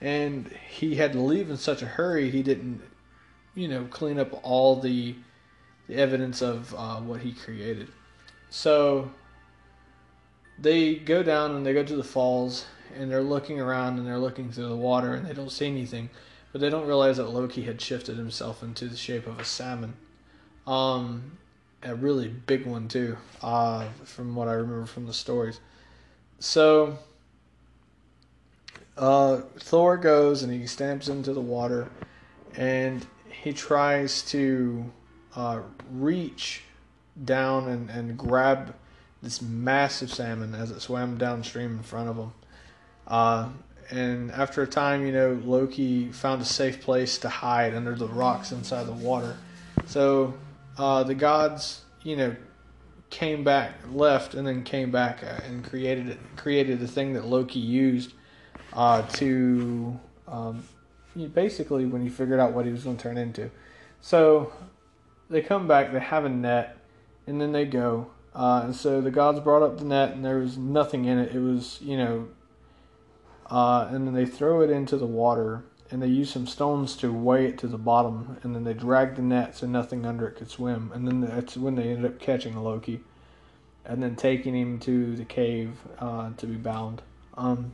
And 0.00 0.50
he 0.68 0.96
had 0.96 1.12
to 1.12 1.20
leave 1.20 1.50
in 1.50 1.56
such 1.56 1.82
a 1.82 1.86
hurry, 1.86 2.30
he 2.30 2.42
didn't, 2.42 2.80
you 3.54 3.68
know, 3.68 3.84
clean 3.90 4.18
up 4.18 4.40
all 4.42 4.80
the, 4.80 5.14
the 5.86 5.94
evidence 5.94 6.42
of 6.42 6.74
uh, 6.76 6.96
what 6.96 7.20
he 7.20 7.32
created. 7.32 7.88
So 8.50 9.10
they 10.58 10.94
go 10.94 11.22
down 11.22 11.56
and 11.56 11.66
they 11.66 11.72
go 11.72 11.82
to 11.82 11.96
the 11.96 12.04
falls 12.04 12.66
and 12.96 13.10
they're 13.10 13.22
looking 13.22 13.60
around 13.60 13.98
and 13.98 14.06
they're 14.06 14.18
looking 14.18 14.50
through 14.50 14.68
the 14.68 14.76
water 14.76 15.14
and 15.14 15.26
they 15.26 15.32
don't 15.32 15.50
see 15.50 15.66
anything 15.66 16.10
but 16.52 16.60
they 16.60 16.68
don't 16.68 16.86
realize 16.86 17.16
that 17.16 17.30
Loki 17.30 17.62
had 17.62 17.80
shifted 17.80 18.18
himself 18.18 18.62
into 18.62 18.86
the 18.86 18.96
shape 18.96 19.26
of 19.26 19.40
a 19.40 19.44
salmon. 19.44 19.94
Um, 20.66 21.38
a 21.82 21.94
really 21.94 22.28
big 22.28 22.66
one 22.66 22.88
too, 22.88 23.16
uh, 23.42 23.86
from 24.04 24.36
what 24.36 24.48
I 24.48 24.52
remember 24.52 24.86
from 24.86 25.06
the 25.06 25.14
stories. 25.14 25.60
So 26.38 26.98
uh, 28.98 29.38
Thor 29.58 29.96
goes 29.96 30.42
and 30.42 30.52
he 30.52 30.66
stamps 30.66 31.08
into 31.08 31.32
the 31.32 31.40
water, 31.40 31.90
and 32.54 33.04
he 33.42 33.52
tries 33.52 34.22
to 34.30 34.92
uh, 35.34 35.60
reach 35.90 36.62
down 37.24 37.68
and, 37.68 37.90
and 37.90 38.18
grab 38.18 38.74
this 39.22 39.40
massive 39.40 40.12
salmon 40.12 40.54
as 40.54 40.70
it 40.70 40.80
swam 40.80 41.16
downstream 41.16 41.76
in 41.76 41.82
front 41.82 42.08
of 42.08 42.16
him. 42.16 42.32
Uh, 43.06 43.48
and 43.90 44.30
after 44.32 44.62
a 44.62 44.66
time, 44.66 45.06
you 45.06 45.12
know, 45.12 45.40
Loki 45.44 46.10
found 46.12 46.40
a 46.42 46.44
safe 46.44 46.80
place 46.80 47.18
to 47.18 47.28
hide 47.28 47.74
under 47.74 47.94
the 47.94 48.08
rocks 48.08 48.52
inside 48.52 48.84
the 48.84 48.92
water. 48.92 49.36
So 49.86 50.34
uh, 50.78 51.02
the 51.04 51.14
gods, 51.14 51.82
you 52.02 52.16
know, 52.16 52.36
came 53.10 53.44
back, 53.44 53.74
left, 53.92 54.34
and 54.34 54.46
then 54.46 54.64
came 54.64 54.90
back 54.90 55.22
uh, 55.22 55.40
and 55.46 55.62
created 55.62 56.18
created 56.36 56.80
the 56.80 56.88
thing 56.88 57.12
that 57.12 57.26
Loki 57.26 57.60
used 57.60 58.14
uh, 58.72 59.02
to 59.02 60.00
um, 60.26 60.64
basically 61.34 61.84
when 61.84 62.02
he 62.02 62.08
figured 62.08 62.40
out 62.40 62.52
what 62.52 62.64
he 62.64 62.72
was 62.72 62.84
going 62.84 62.96
to 62.96 63.02
turn 63.02 63.18
into. 63.18 63.50
So 64.00 64.52
they 65.28 65.42
come 65.42 65.68
back, 65.68 65.92
they 65.92 66.00
have 66.00 66.24
a 66.24 66.28
net, 66.28 66.78
and 67.26 67.40
then 67.40 67.52
they 67.52 67.66
go. 67.66 68.10
Uh, 68.34 68.62
and 68.64 68.74
so 68.74 69.00
the 69.00 69.10
gods 69.10 69.40
brought 69.40 69.62
up 69.62 69.78
the 69.78 69.84
net, 69.84 70.12
and 70.12 70.24
there 70.24 70.38
was 70.38 70.56
nothing 70.56 71.04
in 71.04 71.18
it. 71.18 71.34
It 71.34 71.40
was, 71.40 71.78
you 71.82 71.96
know, 71.96 72.28
uh, 73.52 73.88
and 73.90 74.06
then 74.06 74.14
they 74.14 74.24
throw 74.24 74.62
it 74.62 74.70
into 74.70 74.96
the 74.96 75.06
water 75.06 75.64
and 75.90 76.02
they 76.02 76.06
use 76.06 76.30
some 76.30 76.46
stones 76.46 76.96
to 76.96 77.12
weigh 77.12 77.46
it 77.46 77.58
to 77.58 77.66
the 77.66 77.76
bottom 77.76 78.38
and 78.42 78.54
then 78.54 78.64
they 78.64 78.72
drag 78.72 79.14
the 79.14 79.20
net 79.20 79.54
so 79.54 79.66
nothing 79.66 80.06
under 80.06 80.26
it 80.26 80.36
could 80.36 80.48
swim 80.48 80.90
and 80.94 81.06
then 81.06 81.20
that's 81.20 81.54
when 81.54 81.74
they 81.74 81.90
ended 81.90 82.06
up 82.06 82.18
catching 82.18 82.56
Loki 82.56 83.00
and 83.84 84.02
then 84.02 84.16
taking 84.16 84.54
him 84.54 84.78
to 84.78 85.14
the 85.16 85.24
cave 85.26 85.76
uh, 85.98 86.30
to 86.38 86.46
be 86.46 86.54
bound. 86.54 87.02
Um, 87.36 87.72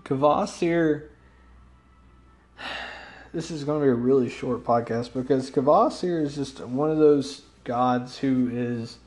Kvasir, 0.00 1.08
this 3.32 3.52
is 3.52 3.62
going 3.62 3.80
to 3.80 3.86
be 3.86 3.90
a 3.90 3.94
really 3.94 4.28
short 4.28 4.64
podcast 4.64 5.12
because 5.12 5.48
Kvasir 5.48 6.22
is 6.22 6.34
just 6.34 6.60
one 6.60 6.90
of 6.90 6.98
those 6.98 7.42
gods 7.64 8.18
who 8.18 8.50
is 8.52 8.98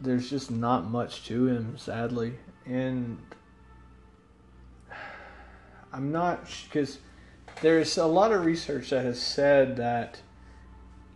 there's 0.00 0.30
just 0.30 0.50
not 0.50 0.88
much 0.90 1.26
to 1.26 1.46
him 1.46 1.76
sadly 1.76 2.34
and 2.66 3.18
I'm 5.92 6.12
not 6.12 6.46
because 6.64 6.98
there's 7.62 7.96
a 7.98 8.06
lot 8.06 8.32
of 8.32 8.44
research 8.44 8.90
that 8.90 9.04
has 9.04 9.20
said 9.20 9.76
that 9.76 10.20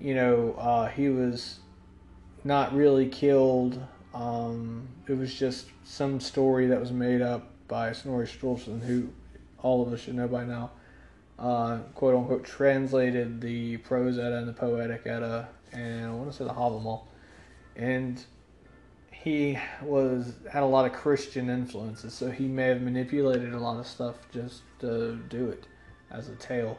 you 0.01 0.15
know 0.15 0.55
uh, 0.59 0.89
he 0.89 1.09
was 1.09 1.61
not 2.45 2.75
really 2.75 3.07
killed. 3.07 3.81
Um, 4.15 4.89
it 5.07 5.17
was 5.17 5.35
just 5.35 5.67
some 5.85 6.21
story 6.21 6.67
that 6.67 6.81
was 6.81 6.91
made 6.91 7.23
up 7.23 7.51
by 7.69 7.93
Snorri 7.93 8.27
Sturluson, 8.27 8.83
who 8.83 9.09
all 9.62 9.87
of 9.87 9.93
us 9.93 10.01
should 10.01 10.15
know 10.15 10.29
by 10.29 10.45
now. 10.45 10.71
Uh, 11.39 11.79
quote 11.95 12.15
unquote 12.15 12.45
translated 12.45 13.41
the 13.41 13.77
prose 13.79 14.19
Edda 14.19 14.39
and 14.39 14.49
the 14.49 14.53
poetic 14.53 15.07
Edda, 15.07 15.49
and 15.73 16.07
I 16.07 16.11
want 16.12 16.31
to 16.31 16.37
say 16.37 16.45
the 16.45 16.50
Havamal, 16.50 17.02
and 17.76 18.23
he 19.12 19.57
was 19.83 20.35
had 20.50 20.62
a 20.62 20.67
lot 20.67 20.85
of 20.85 20.93
Christian 20.93 21.49
influences, 21.49 22.12
so 22.12 22.31
he 22.31 22.49
may 22.49 22.64
have 22.64 22.83
manipulated 22.83 23.52
a 23.55 23.59
lot 23.59 23.79
of 23.79 23.87
stuff 23.87 24.17
just 24.33 24.62
to 24.81 25.17
do 25.29 25.49
it 25.49 25.67
as 26.11 26.29
a 26.29 26.35
tale. 26.37 26.79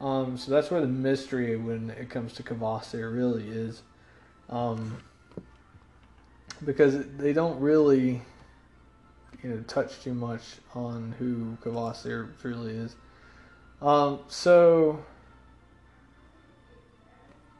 Um, 0.00 0.36
so 0.36 0.50
that's 0.50 0.70
where 0.70 0.80
the 0.80 0.86
mystery 0.86 1.56
when 1.56 1.90
it 1.90 2.10
comes 2.10 2.32
to 2.34 2.42
Kvasir 2.42 3.12
really 3.14 3.48
is, 3.48 3.82
um, 4.48 5.02
because 6.64 7.06
they 7.16 7.32
don't 7.32 7.60
really, 7.60 8.22
you 9.42 9.50
know 9.50 9.60
touch 9.62 10.00
too 10.00 10.14
much 10.14 10.42
on 10.74 11.14
who 11.18 11.56
Kvasir 11.62 12.30
truly 12.40 12.74
is. 12.74 12.96
Um, 13.80 14.20
so 14.28 15.04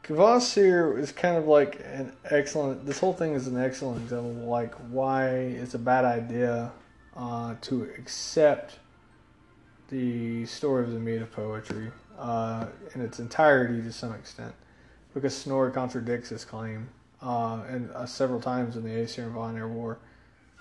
Kvasir 0.03 0.99
is 0.99 1.13
kind 1.13 1.37
of 1.37 1.47
like 1.47 1.79
an 1.85 2.11
excellent. 2.29 2.85
This 2.85 2.99
whole 2.99 3.13
thing 3.13 3.33
is 3.33 3.47
an 3.47 3.57
excellent 3.57 4.01
example 4.03 4.31
of 4.31 4.37
like 4.37 4.73
why 4.89 5.29
it's 5.29 5.75
a 5.75 5.79
bad 5.79 6.03
idea 6.03 6.71
uh, 7.15 7.55
to 7.61 7.83
accept 7.97 8.79
the 9.89 10.45
story 10.45 10.83
of 10.83 10.91
the 10.91 10.99
Mead 10.99 11.21
of 11.21 11.31
Poetry 11.31 11.89
uh, 12.19 12.65
in 12.93 13.01
its 13.01 13.19
entirety 13.19 13.81
to 13.81 13.93
some 13.93 14.13
extent, 14.13 14.53
because 15.13 15.35
Snorri 15.35 15.71
contradicts 15.71 16.29
his 16.29 16.43
claim, 16.43 16.89
uh, 17.21 17.61
and 17.69 17.89
uh, 17.91 18.05
several 18.05 18.41
times 18.41 18.75
in 18.75 18.83
the 18.83 18.91
Aesir 18.91 19.23
and 19.23 19.33
Vanir 19.33 19.69
War, 19.69 19.99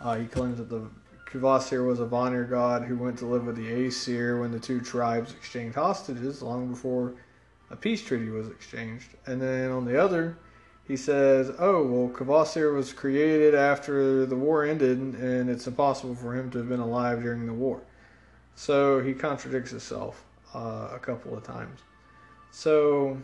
uh, 0.00 0.16
he 0.16 0.26
claims 0.26 0.58
that 0.58 0.68
the 0.68 0.88
Kvasir 1.26 1.84
was 1.84 1.98
a 1.98 2.06
Vanir 2.06 2.44
god 2.44 2.84
who 2.84 2.96
went 2.96 3.18
to 3.18 3.26
live 3.26 3.46
with 3.46 3.56
the 3.56 3.68
Aesir 3.68 4.38
when 4.40 4.52
the 4.52 4.60
two 4.60 4.80
tribes 4.80 5.32
exchanged 5.32 5.74
hostages 5.74 6.42
long 6.42 6.68
before 6.68 7.14
a 7.72 7.76
peace 7.76 8.02
treaty 8.02 8.28
was 8.28 8.48
exchanged. 8.48 9.08
And 9.26 9.40
then 9.40 9.70
on 9.70 9.84
the 9.84 10.00
other, 10.00 10.36
he 10.86 10.96
says, 10.96 11.50
"Oh 11.58 11.84
well, 11.84 12.08
Kvasir 12.10 12.74
was 12.74 12.92
created 12.92 13.54
after 13.54 14.26
the 14.26 14.36
war 14.36 14.64
ended, 14.64 14.98
and 14.98 15.48
it's 15.48 15.66
impossible 15.66 16.14
for 16.14 16.36
him 16.36 16.50
to 16.50 16.58
have 16.58 16.68
been 16.68 16.80
alive 16.80 17.22
during 17.22 17.46
the 17.46 17.54
war." 17.54 17.80
So 18.54 19.00
he 19.00 19.14
contradicts 19.14 19.70
himself 19.70 20.24
uh, 20.54 20.90
a 20.92 20.98
couple 20.98 21.36
of 21.36 21.42
times. 21.42 21.80
So 22.50 23.16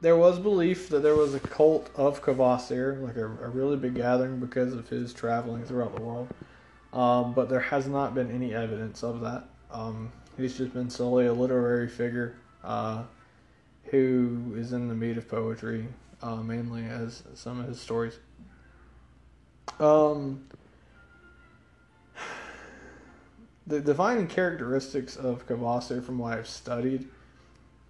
there 0.00 0.16
was 0.16 0.38
belief 0.38 0.88
that 0.88 1.02
there 1.02 1.16
was 1.16 1.34
a 1.34 1.40
cult 1.40 1.90
of 1.94 2.22
Kvasir, 2.22 3.02
like 3.02 3.16
a, 3.16 3.26
a 3.26 3.48
really 3.48 3.76
big 3.76 3.94
gathering 3.94 4.40
because 4.40 4.72
of 4.72 4.88
his 4.88 5.12
traveling 5.12 5.64
throughout 5.64 5.94
the 5.94 6.00
world. 6.00 6.28
Um, 6.94 7.34
but 7.34 7.48
there 7.50 7.60
has 7.60 7.86
not 7.86 8.14
been 8.14 8.30
any 8.30 8.54
evidence 8.54 9.02
of 9.02 9.20
that. 9.20 9.44
Um, 9.70 10.12
he's 10.36 10.56
just 10.56 10.72
been 10.72 10.88
solely 10.88 11.26
a 11.26 11.32
literary 11.32 11.88
figure 11.88 12.36
uh, 12.62 13.02
who 13.86 14.54
is 14.56 14.72
in 14.72 14.88
the 14.88 14.94
mead 14.94 15.18
of 15.18 15.28
poetry, 15.28 15.86
uh, 16.22 16.36
mainly 16.36 16.84
as 16.84 17.22
some 17.34 17.60
of 17.60 17.68
his 17.68 17.80
stories. 17.80 18.18
Um, 19.80 20.44
the 23.66 23.80
defining 23.80 24.26
characteristics 24.26 25.16
of 25.16 25.46
Kvasir, 25.46 26.04
from 26.04 26.18
what 26.18 26.38
I've 26.38 26.48
studied, 26.48 27.08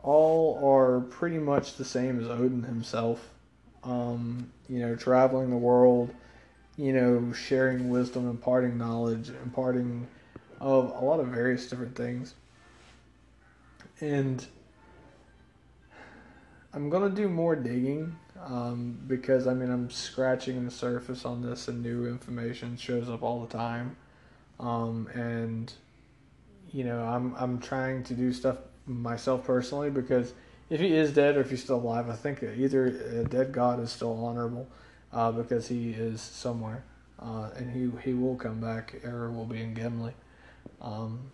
all 0.03 0.61
are 0.65 1.01
pretty 1.01 1.39
much 1.39 1.77
the 1.77 1.85
same 1.85 2.21
as 2.21 2.29
Odin 2.29 2.63
himself. 2.63 3.31
Um, 3.83 4.51
you 4.69 4.81
know, 4.81 4.97
traveling 4.97 5.51
the 5.51 5.57
world, 5.57 6.15
you 6.77 6.93
know, 6.93 7.33
sharing 7.33 7.91
wisdom, 7.91 8.29
imparting 8.29 8.79
knowledge, 8.79 9.31
imparting 9.43 10.07
of 10.61 10.91
a 10.91 11.05
lot 11.05 11.21
of 11.21 11.27
various 11.29 11.69
different 11.69 11.95
things. 11.95 12.35
And 14.01 14.45
I'm 16.75 16.91
gonna 16.91 17.11
do 17.11 17.29
more 17.29 17.55
digging 17.55 18.17
um, 18.45 18.99
because 19.07 19.47
I 19.47 19.55
mean 19.55 19.71
I'm 19.71 19.91
scratching 19.91 20.65
the 20.65 20.71
surface 20.71 21.25
on 21.25 21.41
this, 21.41 21.69
and 21.69 21.83
new 21.83 22.07
information 22.07 22.77
shows 22.77 23.09
up 23.09 23.23
all 23.23 23.45
the 23.47 23.57
time. 23.57 23.97
Um, 24.59 25.09
and 25.15 25.73
you 26.73 26.85
know, 26.85 27.05
I'm 27.05 27.35
I'm 27.39 27.61
trying 27.61 28.03
to 28.05 28.15
do 28.15 28.33
stuff 28.33 28.59
myself 28.87 29.47
personally 29.47 29.91
because 29.91 30.35
if 30.69 30.81
he 30.81 30.97
is 30.97 31.13
dead 31.13 31.37
or 31.37 31.41
if 31.41 31.51
he's 31.51 31.63
still 31.63 31.77
alive, 31.77 32.11
I 32.11 32.17
think 32.17 32.43
either 32.43 32.87
a 32.87 33.25
dead 33.25 33.53
god 33.53 33.81
is 33.81 33.93
still 33.93 34.25
honorable 34.25 34.67
uh, 35.13 35.31
because 35.31 35.69
he 35.69 35.91
is 35.91 36.21
somewhere, 36.21 36.83
uh, 37.21 37.51
and 37.57 37.71
he 37.71 37.91
he 38.03 38.15
will 38.15 38.35
come 38.35 38.61
back. 38.61 38.97
Era 39.05 39.31
will 39.31 39.47
be 39.47 39.63
in 39.63 39.75
Gimli, 39.75 40.15
um, 40.81 41.31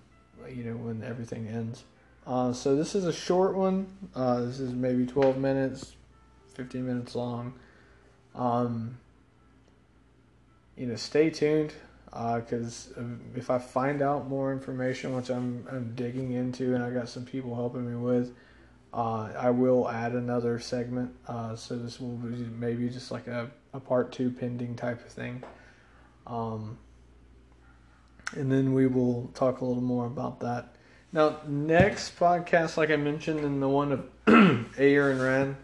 you 0.51 0.65
know, 0.65 0.77
when 0.77 1.03
everything 1.03 1.49
ends. 1.49 1.85
Uh, 2.27 2.53
so 2.53 2.77
this 2.77 2.95
is 2.95 3.05
a 3.05 3.13
short 3.13 3.57
one. 3.57 3.87
Uh, 4.15 4.43
this 4.43 4.61
is 4.61 4.73
maybe 4.73 5.07
12 5.07 5.39
minutes, 5.39 5.97
15 6.55 6.87
minutes 6.87 7.15
long. 7.15 7.55
Um, 8.35 8.99
you 10.77 10.87
know, 10.87 10.97
stay 10.97 11.31
tuned 11.31 11.73
because 12.11 12.93
uh, 12.97 13.03
if 13.37 13.51
I 13.51 13.59
find 13.59 14.03
out 14.03 14.29
more 14.29 14.53
information, 14.53 15.15
which 15.15 15.31
I'm, 15.31 15.67
I'm 15.71 15.95
digging 15.95 16.33
into, 16.33 16.75
and 16.75 16.83
I 16.83 16.91
got 16.91 17.09
some 17.09 17.25
people 17.25 17.55
helping 17.55 17.89
me 17.89 17.97
with, 17.97 18.35
uh, 18.93 19.31
I 19.39 19.51
will 19.51 19.89
add 19.89 20.13
another 20.13 20.59
segment. 20.59 21.15
Uh, 21.27 21.55
so 21.55 21.77
this 21.77 22.01
will 22.01 22.17
be 22.17 22.37
maybe 22.37 22.89
just 22.89 23.11
like 23.11 23.29
a, 23.29 23.51
a 23.73 23.81
part 23.81 24.13
two 24.13 24.31
pending 24.31 24.75
type 24.75 25.05
of 25.05 25.13
thing. 25.13 25.43
Um, 26.27 26.79
and 28.33 28.51
then 28.51 28.75
we 28.75 28.87
will 28.87 29.31
talk 29.35 29.61
a 29.61 29.65
little 29.65 29.83
more 29.83 30.07
about 30.07 30.41
that. 30.41 30.75
Now, 31.13 31.39
next 31.47 32.17
podcast, 32.17 32.77
like 32.77 32.91
I 32.91 32.97
mentioned 32.97 33.41
in 33.41 33.59
the 33.59 33.69
one 33.69 33.91
of 33.91 34.07
Aegir 34.27 35.11
and 35.11 35.21
Ren 35.21 35.57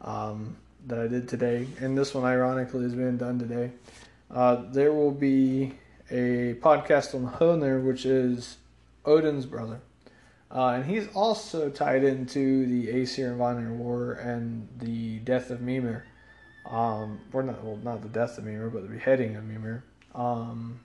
um, 0.00 0.56
that 0.86 0.98
I 0.98 1.06
did 1.06 1.28
today, 1.28 1.66
and 1.80 1.98
this 1.98 2.14
one 2.14 2.24
ironically 2.24 2.86
is 2.86 2.94
being 2.94 3.18
done 3.18 3.38
today, 3.38 3.72
uh, 4.30 4.62
there 4.72 4.94
will 4.94 5.10
be 5.10 5.74
a 6.10 6.54
podcast 6.62 7.14
on 7.14 7.30
Hoenir, 7.30 7.84
which 7.84 8.06
is 8.06 8.56
Odin's 9.04 9.44
brother. 9.44 9.80
Uh, 10.50 10.68
and 10.76 10.86
he's 10.86 11.08
also 11.08 11.68
tied 11.68 12.02
into 12.02 12.64
the 12.66 12.90
Aesir 12.90 13.28
and 13.28 13.36
Vanir 13.36 13.74
War 13.74 14.12
and 14.12 14.66
the 14.78 15.18
death 15.18 15.50
of 15.50 15.60
Mimir. 15.60 16.06
Um, 16.64 17.20
or 17.34 17.42
not, 17.42 17.62
well, 17.62 17.76
not 17.76 18.00
the 18.00 18.08
death 18.08 18.38
of 18.38 18.44
Mimir, 18.44 18.70
but 18.70 18.82
the 18.82 18.88
beheading 18.88 19.36
of 19.36 19.44
Mimir. 19.44 19.84
Um, 20.14 20.80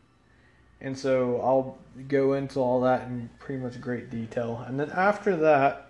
and 0.82 0.98
so 0.98 1.40
I'll 1.42 1.78
go 2.08 2.34
into 2.34 2.60
all 2.60 2.82
that 2.82 3.04
in 3.08 3.30
pretty 3.40 3.62
much 3.62 3.80
great 3.80 4.10
detail. 4.10 4.64
And 4.68 4.80
then 4.80 4.90
after 4.92 5.36
that, 5.38 5.88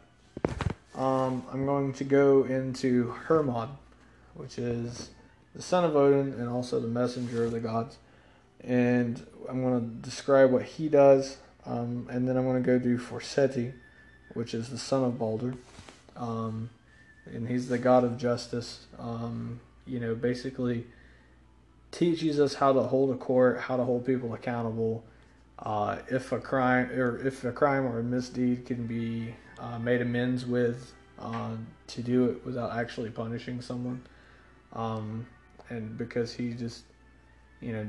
um, 0.96 1.44
I'm 1.52 1.66
going 1.66 1.94
to 1.94 2.04
go 2.04 2.44
into 2.44 3.12
Hermod, 3.12 3.70
which 4.36 4.58
is 4.58 5.10
the 5.56 5.62
son 5.62 5.86
of 5.86 5.96
Odin 5.96 6.34
and 6.34 6.50
also 6.50 6.80
the 6.80 6.88
messenger 6.88 7.46
of 7.46 7.52
the 7.52 7.60
gods 7.60 7.98
and 8.64 9.26
I'm 9.50 9.62
going 9.62 9.80
to 9.80 9.96
describe 10.08 10.52
what 10.52 10.64
he 10.64 10.88
does, 10.88 11.38
um, 11.66 12.08
and 12.10 12.28
then 12.28 12.38
I'm 12.38 12.46
going 12.46 12.62
to 12.62 12.66
go 12.66 12.80
do 12.80 12.98
Forseti, 12.98 13.74
which 14.34 14.54
is 14.54 14.70
the 14.70 14.78
son 14.78 15.04
of 15.04 15.18
Balder, 15.18 15.56
um, 16.16 16.70
and 17.26 17.48
he's 17.48 17.68
the 17.68 17.78
god 17.78 18.04
of 18.04 18.18
justice. 18.18 18.86
Um, 19.00 19.60
you 19.86 20.00
know, 20.00 20.16
basically 20.16 20.86
teaches 21.92 22.40
us 22.40 22.56
how 22.56 22.74
to 22.74 22.82
hold 22.82 23.12
a 23.12 23.18
court, 23.18 23.60
how 23.60 23.78
to 23.78 23.84
hold 23.84 24.06
people 24.06 24.34
accountable. 24.34 25.04
Uh, 25.60 26.00
if 26.10 26.32
a 26.32 26.40
crime 26.40 26.90
or 26.92 27.20
if 27.26 27.44
a 27.44 27.52
crime 27.52 27.86
or 27.86 28.00
a 28.00 28.04
misdeed 28.04 28.66
can 28.66 28.88
be 28.88 29.36
uh, 29.60 29.78
made 29.78 30.02
amends 30.02 30.46
with, 30.46 30.94
uh, 31.20 31.52
to 31.88 32.02
do 32.02 32.26
it 32.26 32.44
without 32.46 32.76
actually 32.76 33.10
punishing 33.10 33.62
someone, 33.62 34.02
um, 34.74 35.28
and 35.70 35.98
because 35.98 36.34
he 36.34 36.54
just, 36.54 36.84
you 37.60 37.74
know, 37.74 37.88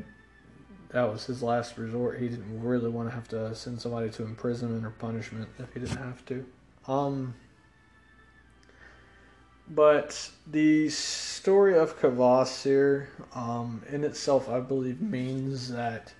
that 0.90 1.10
was 1.10 1.24
his 1.24 1.42
last 1.42 1.78
resort. 1.78 2.20
He 2.20 2.28
didn't 2.28 2.62
really 2.62 2.90
want 2.90 3.08
to 3.08 3.14
have 3.14 3.28
to 3.28 3.54
send 3.54 3.80
somebody 3.80 4.10
to 4.10 4.24
imprisonment 4.24 4.84
or 4.84 4.90
punishment 4.90 5.48
if 5.58 5.72
he 5.72 5.80
didn't 5.80 5.96
have 5.96 6.24
to. 6.26 6.44
Um, 6.86 7.34
but 9.74 10.30
the 10.46 10.88
story 10.88 11.76
of 11.76 11.98
Kvasir 11.98 13.06
um, 13.34 13.82
in 13.90 14.04
itself, 14.04 14.48
I 14.48 14.60
believe, 14.60 15.00
means 15.00 15.70
that 15.72 16.12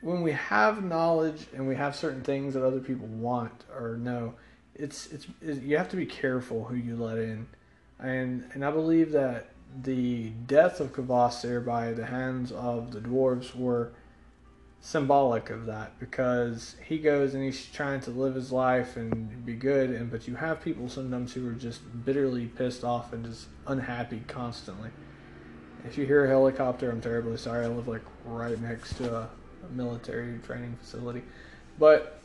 when 0.00 0.22
we 0.22 0.32
have 0.32 0.84
knowledge 0.84 1.46
and 1.54 1.66
we 1.66 1.74
have 1.74 1.96
certain 1.96 2.22
things 2.22 2.54
that 2.54 2.64
other 2.64 2.80
people 2.80 3.06
want 3.06 3.64
or 3.74 3.96
know, 3.96 4.34
it's 4.74 5.06
it's 5.06 5.26
it, 5.40 5.62
you 5.62 5.78
have 5.78 5.88
to 5.90 5.96
be 5.96 6.06
careful 6.06 6.64
who 6.64 6.76
you 6.76 6.96
let 6.96 7.18
in, 7.18 7.46
and 7.98 8.48
and 8.52 8.64
I 8.64 8.70
believe 8.70 9.12
that 9.12 9.48
the 9.82 10.30
death 10.46 10.80
of 10.80 10.92
Kvasir 10.92 11.64
by 11.64 11.92
the 11.92 12.06
hands 12.06 12.52
of 12.52 12.92
the 12.92 13.00
dwarves 13.00 13.54
were 13.54 13.92
symbolic 14.86 15.50
of 15.50 15.66
that 15.66 15.98
because 15.98 16.76
he 16.86 16.96
goes 16.96 17.34
and 17.34 17.42
he's 17.42 17.66
trying 17.66 17.98
to 17.98 18.08
live 18.12 18.36
his 18.36 18.52
life 18.52 18.96
and 18.96 19.44
be 19.44 19.52
good 19.52 19.90
and 19.90 20.08
but 20.12 20.28
you 20.28 20.36
have 20.36 20.62
people 20.62 20.88
sometimes 20.88 21.32
who 21.32 21.48
are 21.48 21.54
just 21.54 21.80
bitterly 22.04 22.46
pissed 22.46 22.84
off 22.84 23.12
and 23.12 23.24
just 23.24 23.48
unhappy 23.66 24.22
constantly 24.28 24.88
if 25.84 25.98
you 25.98 26.06
hear 26.06 26.24
a 26.24 26.28
helicopter 26.28 26.88
i'm 26.88 27.00
terribly 27.00 27.36
sorry 27.36 27.64
i 27.64 27.68
live 27.68 27.88
like 27.88 28.04
right 28.24 28.60
next 28.62 28.96
to 28.96 29.12
a, 29.12 29.22
a 29.22 29.72
military 29.72 30.38
training 30.46 30.76
facility 30.80 31.22
but 31.80 32.22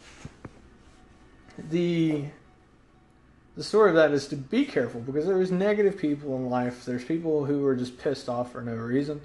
the 1.71 2.25
the 3.55 3.63
story 3.63 3.89
of 3.89 3.95
that 3.95 4.11
is 4.11 4.27
to 4.27 4.35
be 4.35 4.65
careful 4.65 5.01
because 5.01 5.25
there's 5.25 5.51
negative 5.51 5.97
people 5.97 6.37
in 6.37 6.49
life. 6.49 6.85
There's 6.85 7.03
people 7.03 7.43
who 7.43 7.65
are 7.65 7.75
just 7.75 7.97
pissed 7.97 8.29
off 8.29 8.53
for 8.53 8.61
no 8.61 8.75
reason. 8.75 9.19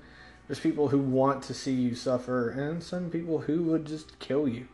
There's 0.46 0.60
people 0.60 0.88
who 0.88 0.98
want 0.98 1.42
to 1.44 1.54
see 1.54 1.72
you 1.72 1.94
suffer, 1.94 2.50
and 2.50 2.82
some 2.82 3.10
people 3.10 3.40
who 3.40 3.64
would 3.64 3.84
just 3.84 4.18
kill 4.18 4.46
you. 4.46 4.68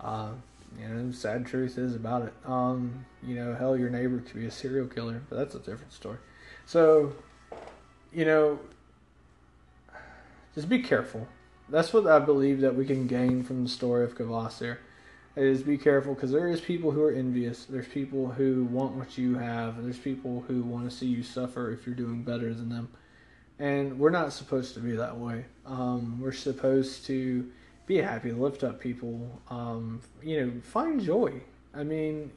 Uh, 0.00 0.30
you 0.78 0.86
know, 0.86 1.10
sad 1.12 1.46
truth 1.46 1.76
is 1.76 1.94
about 1.94 2.22
it. 2.22 2.32
Um, 2.44 3.04
you 3.26 3.34
know, 3.34 3.54
hell, 3.54 3.76
your 3.76 3.90
neighbor 3.90 4.18
could 4.20 4.34
be 4.36 4.46
a 4.46 4.50
serial 4.50 4.86
killer, 4.86 5.22
but 5.28 5.36
that's 5.36 5.54
a 5.54 5.58
different 5.58 5.92
story. 5.92 6.18
So, 6.66 7.14
you 8.12 8.24
know, 8.24 8.60
just 10.54 10.68
be 10.68 10.80
careful. 10.80 11.26
That's 11.68 11.92
what 11.92 12.06
I 12.06 12.18
believe 12.18 12.60
that 12.60 12.74
we 12.74 12.86
can 12.86 13.06
gain 13.06 13.42
from 13.42 13.64
the 13.64 13.68
story 13.68 14.04
of 14.04 14.16
Kvasir. 14.16 14.78
Is 15.36 15.62
be 15.62 15.78
careful 15.78 16.14
because 16.14 16.32
there 16.32 16.48
is 16.48 16.60
people 16.60 16.90
who 16.90 17.02
are 17.02 17.12
envious. 17.12 17.64
There's 17.64 17.86
people 17.86 18.26
who 18.26 18.64
want 18.64 18.94
what 18.94 19.16
you 19.16 19.36
have. 19.36 19.80
There's 19.80 19.98
people 19.98 20.44
who 20.48 20.62
want 20.62 20.90
to 20.90 20.96
see 20.96 21.06
you 21.06 21.22
suffer 21.22 21.70
if 21.70 21.86
you're 21.86 21.94
doing 21.94 22.24
better 22.24 22.52
than 22.52 22.70
them. 22.70 22.88
And 23.58 23.98
we're 23.98 24.10
not 24.10 24.32
supposed 24.32 24.74
to 24.74 24.80
be 24.80 24.92
that 24.92 25.16
way. 25.16 25.44
Um, 25.66 26.20
we're 26.20 26.32
supposed 26.32 27.06
to 27.06 27.50
be 27.86 27.96
happy, 27.96 28.30
lift 28.30 28.62
up 28.62 28.80
people. 28.80 29.40
Um, 29.50 30.00
you 30.22 30.40
know, 30.40 30.52
find 30.62 31.00
joy. 31.02 31.40
I 31.74 31.82
mean, 31.82 32.30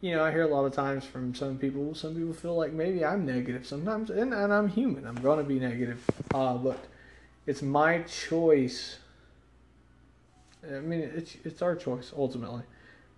you 0.00 0.14
know, 0.14 0.24
I 0.24 0.30
hear 0.30 0.42
a 0.42 0.48
lot 0.48 0.64
of 0.64 0.72
times 0.72 1.04
from 1.04 1.34
some 1.34 1.56
people. 1.56 1.94
Some 1.94 2.14
people 2.14 2.34
feel 2.34 2.56
like 2.56 2.72
maybe 2.72 3.04
I'm 3.04 3.24
negative 3.24 3.66
sometimes, 3.66 4.10
and, 4.10 4.34
and 4.34 4.52
I'm 4.52 4.68
human. 4.68 5.06
I'm 5.06 5.20
going 5.20 5.38
to 5.38 5.44
be 5.44 5.58
negative. 5.58 6.02
Uh, 6.34 6.54
but 6.54 6.78
it's 7.46 7.62
my 7.62 8.02
choice. 8.02 8.98
I 10.66 10.80
mean, 10.80 11.00
it's 11.00 11.36
it's 11.44 11.62
our 11.62 11.74
choice 11.74 12.12
ultimately, 12.16 12.62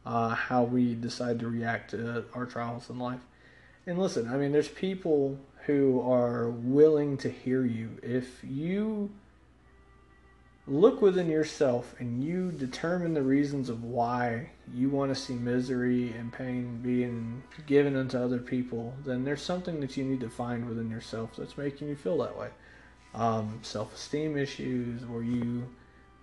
uh, 0.06 0.30
how 0.30 0.62
we 0.62 0.94
decide 0.94 1.40
to 1.40 1.48
react 1.48 1.90
to 1.90 2.24
our 2.34 2.46
trials 2.46 2.90
in 2.90 2.98
life. 2.98 3.20
And 3.86 3.98
listen, 3.98 4.28
I 4.28 4.36
mean, 4.36 4.52
there's 4.52 4.68
people 4.68 5.38
who 5.66 6.00
are 6.00 6.50
willing 6.50 7.16
to 7.18 7.30
hear 7.30 7.64
you. 7.64 7.98
If 8.02 8.40
you 8.42 9.10
look 10.66 11.02
within 11.02 11.28
yourself 11.28 11.94
and 11.98 12.22
you 12.22 12.52
determine 12.52 13.14
the 13.14 13.22
reasons 13.22 13.68
of 13.68 13.82
why 13.82 14.50
you 14.72 14.88
want 14.88 15.12
to 15.12 15.20
see 15.20 15.34
misery 15.34 16.12
and 16.12 16.32
pain 16.32 16.80
being 16.82 17.42
given 17.66 17.96
unto 17.96 18.18
other 18.18 18.38
people, 18.38 18.94
then 19.04 19.24
there's 19.24 19.42
something 19.42 19.80
that 19.80 19.96
you 19.96 20.04
need 20.04 20.20
to 20.20 20.30
find 20.30 20.68
within 20.68 20.90
yourself 20.90 21.30
that's 21.36 21.58
making 21.58 21.88
you 21.88 21.96
feel 21.96 22.18
that 22.18 22.36
way. 22.36 22.48
Um, 23.14 23.58
Self 23.62 23.94
esteem 23.94 24.38
issues, 24.38 25.04
where 25.04 25.22
you 25.22 25.68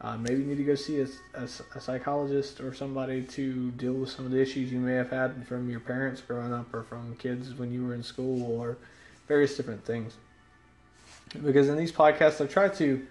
uh, 0.02 0.18
maybe 0.18 0.44
need 0.44 0.58
to 0.58 0.64
go 0.64 0.76
see 0.76 1.02
a, 1.02 1.08
a, 1.34 1.44
a, 1.76 1.82
psychologist 1.82 2.62
or 2.62 2.74
somebody 2.74 3.22
to 3.22 3.70
deal 3.72 3.94
with 3.94 4.10
some 4.10 4.26
of 4.26 4.32
the 4.32 4.42
issues 4.42 4.72
you 4.72 4.80
may 4.80 4.94
have 4.94 5.10
had 5.10 5.46
from 5.46 5.70
your 5.70 5.82
parents 5.82 6.22
growing 6.22 6.54
up 6.54 6.74
or 6.74 6.84
from 6.84 7.16
kids 7.18 7.54
when 7.54 7.72
you 7.72 7.86
were 7.86 7.94
in 7.94 8.02
school 8.02 8.44
or 8.60 8.78
various 9.30 9.56
different 9.56 9.86
things. 9.86 10.18
Because 11.46 11.70
in 11.70 11.78
these 11.78 11.94
podcasts, 11.94 12.42
I've 12.42 12.52
tried 12.52 12.74
to 12.76 13.06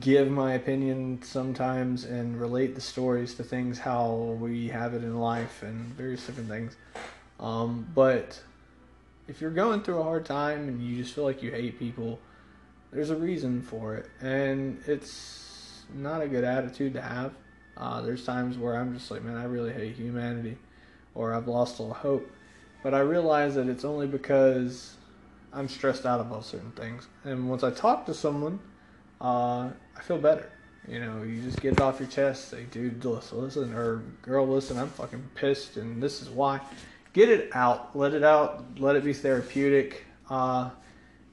give 0.00 0.28
my 0.28 0.54
opinion 0.54 1.22
sometimes 1.22 2.04
and 2.04 2.38
relate 2.38 2.74
the 2.74 2.80
stories 2.80 3.34
to 3.36 3.44
things 3.44 3.78
how 3.78 4.36
we 4.40 4.68
have 4.68 4.92
it 4.94 5.04
in 5.04 5.18
life 5.18 5.62
and 5.62 5.78
various 5.94 6.26
different 6.26 6.50
things. 6.50 6.76
Um, 7.38 7.86
but 7.94 8.42
if 9.28 9.40
you're 9.40 9.50
going 9.50 9.82
through 9.82 10.00
a 10.00 10.02
hard 10.02 10.26
time 10.26 10.68
and 10.68 10.82
you 10.82 10.96
just 11.02 11.14
feel 11.14 11.24
like 11.24 11.42
you 11.42 11.52
hate 11.52 11.78
people, 11.78 12.18
there's 12.92 13.10
a 13.10 13.16
reason 13.16 13.62
for 13.62 13.94
it, 13.94 14.10
and 14.20 14.82
it's 14.86 15.84
not 15.94 16.22
a 16.22 16.28
good 16.28 16.44
attitude 16.44 16.94
to 16.94 17.00
have. 17.00 17.32
Uh, 17.76 18.00
there's 18.00 18.24
times 18.24 18.58
where 18.58 18.74
I'm 18.74 18.94
just 18.94 19.10
like, 19.10 19.22
man, 19.22 19.36
I 19.36 19.44
really 19.44 19.72
hate 19.72 19.94
humanity, 19.94 20.56
or 21.14 21.34
I've 21.34 21.46
lost 21.46 21.78
all 21.78 21.92
hope. 21.92 22.28
But 22.86 22.94
I 22.94 23.00
realize 23.00 23.56
that 23.56 23.66
it's 23.66 23.84
only 23.84 24.06
because 24.06 24.94
I'm 25.52 25.68
stressed 25.68 26.06
out 26.06 26.20
about 26.20 26.44
certain 26.44 26.70
things. 26.70 27.08
And 27.24 27.50
once 27.50 27.64
I 27.64 27.72
talk 27.72 28.06
to 28.06 28.14
someone 28.14 28.60
uh, 29.20 29.70
I 29.96 30.02
feel 30.02 30.18
better. 30.18 30.52
You 30.86 31.00
know, 31.00 31.24
you 31.24 31.42
just 31.42 31.60
get 31.60 31.72
it 31.72 31.80
off 31.80 31.98
your 31.98 32.08
chest. 32.08 32.48
Say, 32.48 32.62
dude, 32.70 33.04
listen, 33.04 33.74
or 33.74 34.04
girl, 34.22 34.46
listen, 34.46 34.78
I'm 34.78 34.90
fucking 34.90 35.30
pissed, 35.34 35.78
and 35.78 36.00
this 36.00 36.22
is 36.22 36.30
why. 36.30 36.60
Get 37.12 37.28
it 37.28 37.50
out. 37.54 37.96
Let 37.96 38.14
it 38.14 38.22
out. 38.22 38.78
Let 38.78 38.94
it 38.94 39.02
be 39.02 39.14
therapeutic. 39.14 40.06
Uh, 40.30 40.70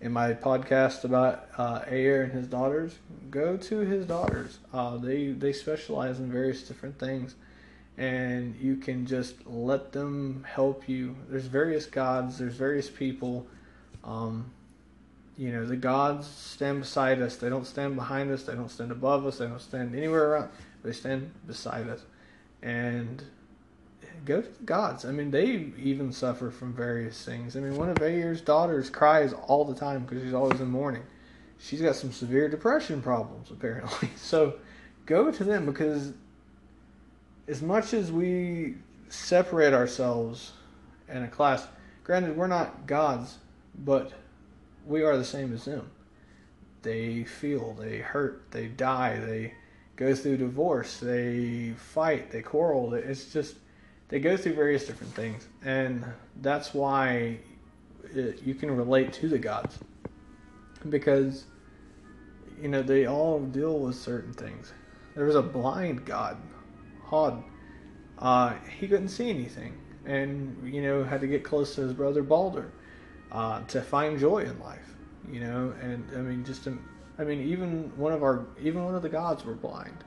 in 0.01 0.11
my 0.11 0.33
podcast 0.33 1.03
about 1.03 1.49
uh, 1.59 1.81
Aegir 1.81 2.23
and 2.23 2.31
his 2.31 2.47
daughters, 2.47 2.97
go 3.29 3.57
to 3.57 3.79
his 3.81 4.07
daughters. 4.07 4.57
Uh, 4.73 4.97
they 4.97 5.27
they 5.27 5.53
specialize 5.53 6.19
in 6.19 6.31
various 6.31 6.63
different 6.63 6.97
things, 6.97 7.35
and 7.97 8.55
you 8.59 8.75
can 8.75 9.05
just 9.05 9.35
let 9.45 9.91
them 9.91 10.45
help 10.47 10.89
you. 10.89 11.15
There's 11.29 11.45
various 11.45 11.85
gods. 11.85 12.39
There's 12.39 12.55
various 12.55 12.89
people. 12.89 13.45
Um, 14.03 14.51
you 15.37 15.51
know, 15.51 15.65
the 15.65 15.75
gods 15.75 16.27
stand 16.27 16.81
beside 16.81 17.21
us. 17.21 17.37
They 17.37 17.49
don't 17.49 17.65
stand 17.65 17.95
behind 17.95 18.31
us. 18.31 18.43
They 18.43 18.55
don't 18.55 18.69
stand 18.69 18.91
above 18.91 19.25
us. 19.25 19.37
They 19.37 19.47
don't 19.47 19.61
stand 19.61 19.95
anywhere 19.95 20.31
around. 20.31 20.49
They 20.83 20.91
stand 20.91 21.31
beside 21.47 21.87
us. 21.89 22.01
And 22.61 23.23
go 24.25 24.41
to 24.41 24.47
the 24.47 24.63
gods. 24.63 25.05
I 25.05 25.11
mean, 25.11 25.31
they 25.31 25.71
even 25.77 26.11
suffer 26.11 26.49
from 26.51 26.73
various 26.73 27.23
things. 27.23 27.55
I 27.55 27.59
mean, 27.59 27.75
one 27.75 27.89
of 27.89 27.97
Aegir's 27.97 28.41
daughters 28.41 28.89
cries 28.89 29.33
all 29.33 29.65
the 29.65 29.75
time 29.75 30.03
because 30.03 30.23
she's 30.23 30.33
always 30.33 30.59
in 30.59 30.69
mourning. 30.69 31.03
She's 31.59 31.81
got 31.81 31.95
some 31.95 32.11
severe 32.11 32.49
depression 32.49 33.01
problems, 33.01 33.51
apparently. 33.51 34.09
So 34.17 34.55
go 35.05 35.31
to 35.31 35.43
them 35.43 35.65
because 35.65 36.13
as 37.47 37.61
much 37.61 37.93
as 37.93 38.11
we 38.11 38.75
separate 39.09 39.73
ourselves 39.73 40.53
in 41.09 41.23
a 41.23 41.27
class, 41.27 41.67
granted, 42.03 42.35
we're 42.35 42.47
not 42.47 42.87
gods, 42.87 43.37
but 43.83 44.11
we 44.85 45.03
are 45.03 45.17
the 45.17 45.25
same 45.25 45.53
as 45.53 45.65
them. 45.65 45.89
They 46.81 47.23
feel, 47.23 47.73
they 47.73 47.99
hurt, 47.99 48.51
they 48.51 48.67
die, 48.67 49.19
they 49.19 49.53
go 49.95 50.13
through 50.15 50.37
divorce, 50.37 50.99
they 50.99 51.73
fight, 51.77 52.31
they 52.31 52.41
quarrel. 52.41 52.93
It's 52.93 53.31
just, 53.31 53.55
they 54.09 54.19
go 54.19 54.35
through 54.35 54.55
various 54.55 54.85
different 54.85 55.13
things. 55.13 55.47
And 55.63 56.03
that's 56.41 56.73
why 56.73 57.39
it, 58.13 58.41
you 58.43 58.55
can 58.55 58.75
relate 58.75 59.13
to 59.13 59.29
the 59.29 59.37
gods. 59.37 59.79
Because, 60.89 61.45
you 62.61 62.67
know, 62.67 62.81
they 62.81 63.05
all 63.05 63.39
deal 63.39 63.79
with 63.79 63.95
certain 63.95 64.33
things. 64.33 64.73
There 65.15 65.25
was 65.25 65.35
a 65.35 65.41
blind 65.41 66.05
god, 66.05 66.37
Hod. 67.05 67.43
Uh, 68.19 68.53
he 68.79 68.87
couldn't 68.87 69.09
see 69.09 69.29
anything. 69.29 69.77
And, 70.05 70.57
you 70.71 70.81
know, 70.81 71.03
had 71.03 71.21
to 71.21 71.27
get 71.27 71.43
close 71.43 71.75
to 71.75 71.81
his 71.81 71.93
brother 71.93 72.23
Balder 72.23 72.71
uh, 73.31 73.61
to 73.63 73.81
find 73.81 74.19
joy 74.19 74.39
in 74.39 74.59
life. 74.59 74.95
You 75.31 75.39
know, 75.39 75.73
and 75.81 76.05
I 76.15 76.21
mean, 76.21 76.43
just 76.43 76.65
to, 76.65 76.77
I 77.17 77.23
mean, 77.23 77.39
even 77.47 77.91
one 77.95 78.11
of 78.11 78.23
our, 78.23 78.45
even 78.61 78.83
one 78.83 78.95
of 78.95 79.01
the 79.01 79.09
gods 79.09 79.45
were 79.45 79.53
blind. 79.53 80.03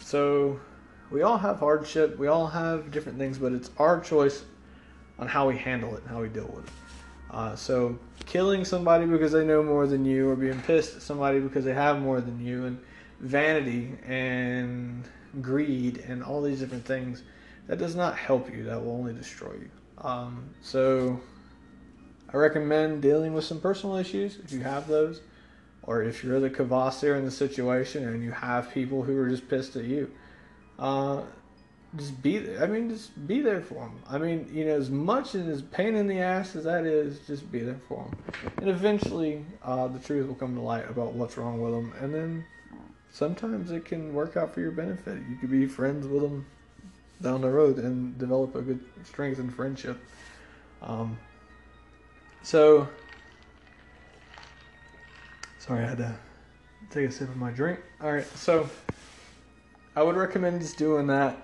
So 0.00 0.60
we 1.10 1.22
all 1.22 1.38
have 1.38 1.58
hardship. 1.58 2.16
We 2.18 2.28
all 2.28 2.46
have 2.46 2.90
different 2.90 3.18
things, 3.18 3.38
but 3.38 3.52
it's 3.52 3.70
our 3.78 4.00
choice 4.00 4.44
on 5.18 5.26
how 5.26 5.48
we 5.48 5.56
handle 5.56 5.94
it 5.96 6.02
and 6.02 6.10
how 6.10 6.22
we 6.22 6.28
deal 6.28 6.50
with 6.54 6.66
it. 6.66 6.72
Uh, 7.30 7.56
so 7.56 7.98
killing 8.24 8.64
somebody 8.64 9.04
because 9.04 9.32
they 9.32 9.44
know 9.44 9.62
more 9.62 9.86
than 9.86 10.04
you, 10.04 10.28
or 10.28 10.36
being 10.36 10.60
pissed 10.62 10.96
at 10.96 11.02
somebody 11.02 11.40
because 11.40 11.64
they 11.64 11.74
have 11.74 12.00
more 12.00 12.20
than 12.20 12.44
you, 12.44 12.66
and 12.66 12.78
vanity 13.20 13.92
and 14.06 15.08
greed 15.40 15.98
and 16.06 16.22
all 16.22 16.42
these 16.42 16.60
different 16.60 16.84
things, 16.84 17.22
that 17.66 17.78
does 17.78 17.94
not 17.94 18.16
help 18.16 18.52
you. 18.52 18.64
That 18.64 18.84
will 18.84 18.92
only 18.92 19.12
destroy 19.12 19.52
you. 19.52 19.70
Um, 19.98 20.50
so 20.62 21.20
I 22.32 22.36
recommend 22.36 23.02
dealing 23.02 23.34
with 23.34 23.44
some 23.44 23.60
personal 23.60 23.96
issues 23.96 24.38
if 24.44 24.52
you 24.52 24.60
have 24.60 24.88
those, 24.88 25.20
or 25.82 26.02
if 26.02 26.22
you're 26.22 26.40
the 26.40 26.50
Kvasir 26.50 27.16
in 27.18 27.24
the 27.24 27.30
situation 27.30 28.06
and 28.06 28.22
you 28.22 28.32
have 28.32 28.72
people 28.72 29.02
who 29.02 29.16
are 29.18 29.28
just 29.28 29.48
pissed 29.48 29.76
at 29.76 29.84
you. 29.84 30.10
Uh, 30.78 31.22
just 31.96 32.20
be 32.22 32.58
I 32.58 32.66
mean, 32.66 32.90
just 32.90 33.26
be 33.26 33.40
there 33.40 33.60
for 33.60 33.74
them. 33.74 34.00
I 34.08 34.18
mean, 34.18 34.50
you 34.52 34.64
know, 34.66 34.74
as 34.74 34.90
much 34.90 35.34
and 35.34 35.50
as 35.50 35.62
pain 35.62 35.94
in 35.94 36.06
the 36.06 36.18
ass 36.18 36.54
as 36.56 36.64
that 36.64 36.84
is, 36.84 37.20
just 37.26 37.50
be 37.50 37.60
there 37.60 37.80
for 37.88 38.04
them. 38.04 38.52
And 38.58 38.68
eventually, 38.68 39.44
uh, 39.62 39.88
the 39.88 39.98
truth 39.98 40.26
will 40.26 40.34
come 40.34 40.54
to 40.56 40.60
light 40.60 40.88
about 40.90 41.12
what's 41.14 41.38
wrong 41.38 41.60
with 41.60 41.72
them. 41.72 41.94
And 42.00 42.14
then 42.14 42.44
sometimes 43.16 43.70
it 43.70 43.86
can 43.86 44.12
work 44.12 44.36
out 44.36 44.52
for 44.52 44.60
your 44.60 44.70
benefit. 44.70 45.18
You 45.30 45.36
could 45.36 45.50
be 45.50 45.64
friends 45.64 46.06
with 46.06 46.20
them 46.20 46.44
down 47.22 47.40
the 47.40 47.48
road 47.48 47.78
and 47.78 48.18
develop 48.18 48.54
a 48.54 48.60
good 48.60 48.84
strength 49.04 49.38
and 49.38 49.52
friendship. 49.54 49.98
Um, 50.82 51.18
so, 52.42 52.86
sorry, 55.58 55.84
I 55.84 55.88
had 55.88 55.96
to 55.96 56.14
take 56.90 57.08
a 57.08 57.12
sip 57.12 57.30
of 57.30 57.38
my 57.38 57.50
drink. 57.50 57.80
All 58.02 58.12
right, 58.12 58.26
so 58.36 58.68
I 59.96 60.02
would 60.02 60.16
recommend 60.16 60.60
just 60.60 60.76
doing 60.76 61.06
that. 61.06 61.38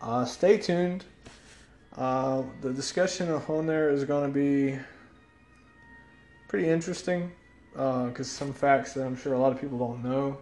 Uh, 0.00 0.24
stay 0.24 0.58
tuned. 0.58 1.04
Uh, 1.96 2.42
the 2.62 2.72
discussion 2.72 3.30
on 3.30 3.66
there 3.66 3.90
is 3.90 4.02
going 4.02 4.26
to 4.26 4.32
be 4.32 4.76
pretty 6.48 6.68
interesting 6.68 7.30
because 7.70 8.18
uh, 8.18 8.24
some 8.24 8.52
facts 8.52 8.94
that 8.94 9.06
I'm 9.06 9.14
sure 9.14 9.34
a 9.34 9.38
lot 9.38 9.52
of 9.52 9.60
people 9.60 9.78
don't 9.78 10.02
know. 10.02 10.38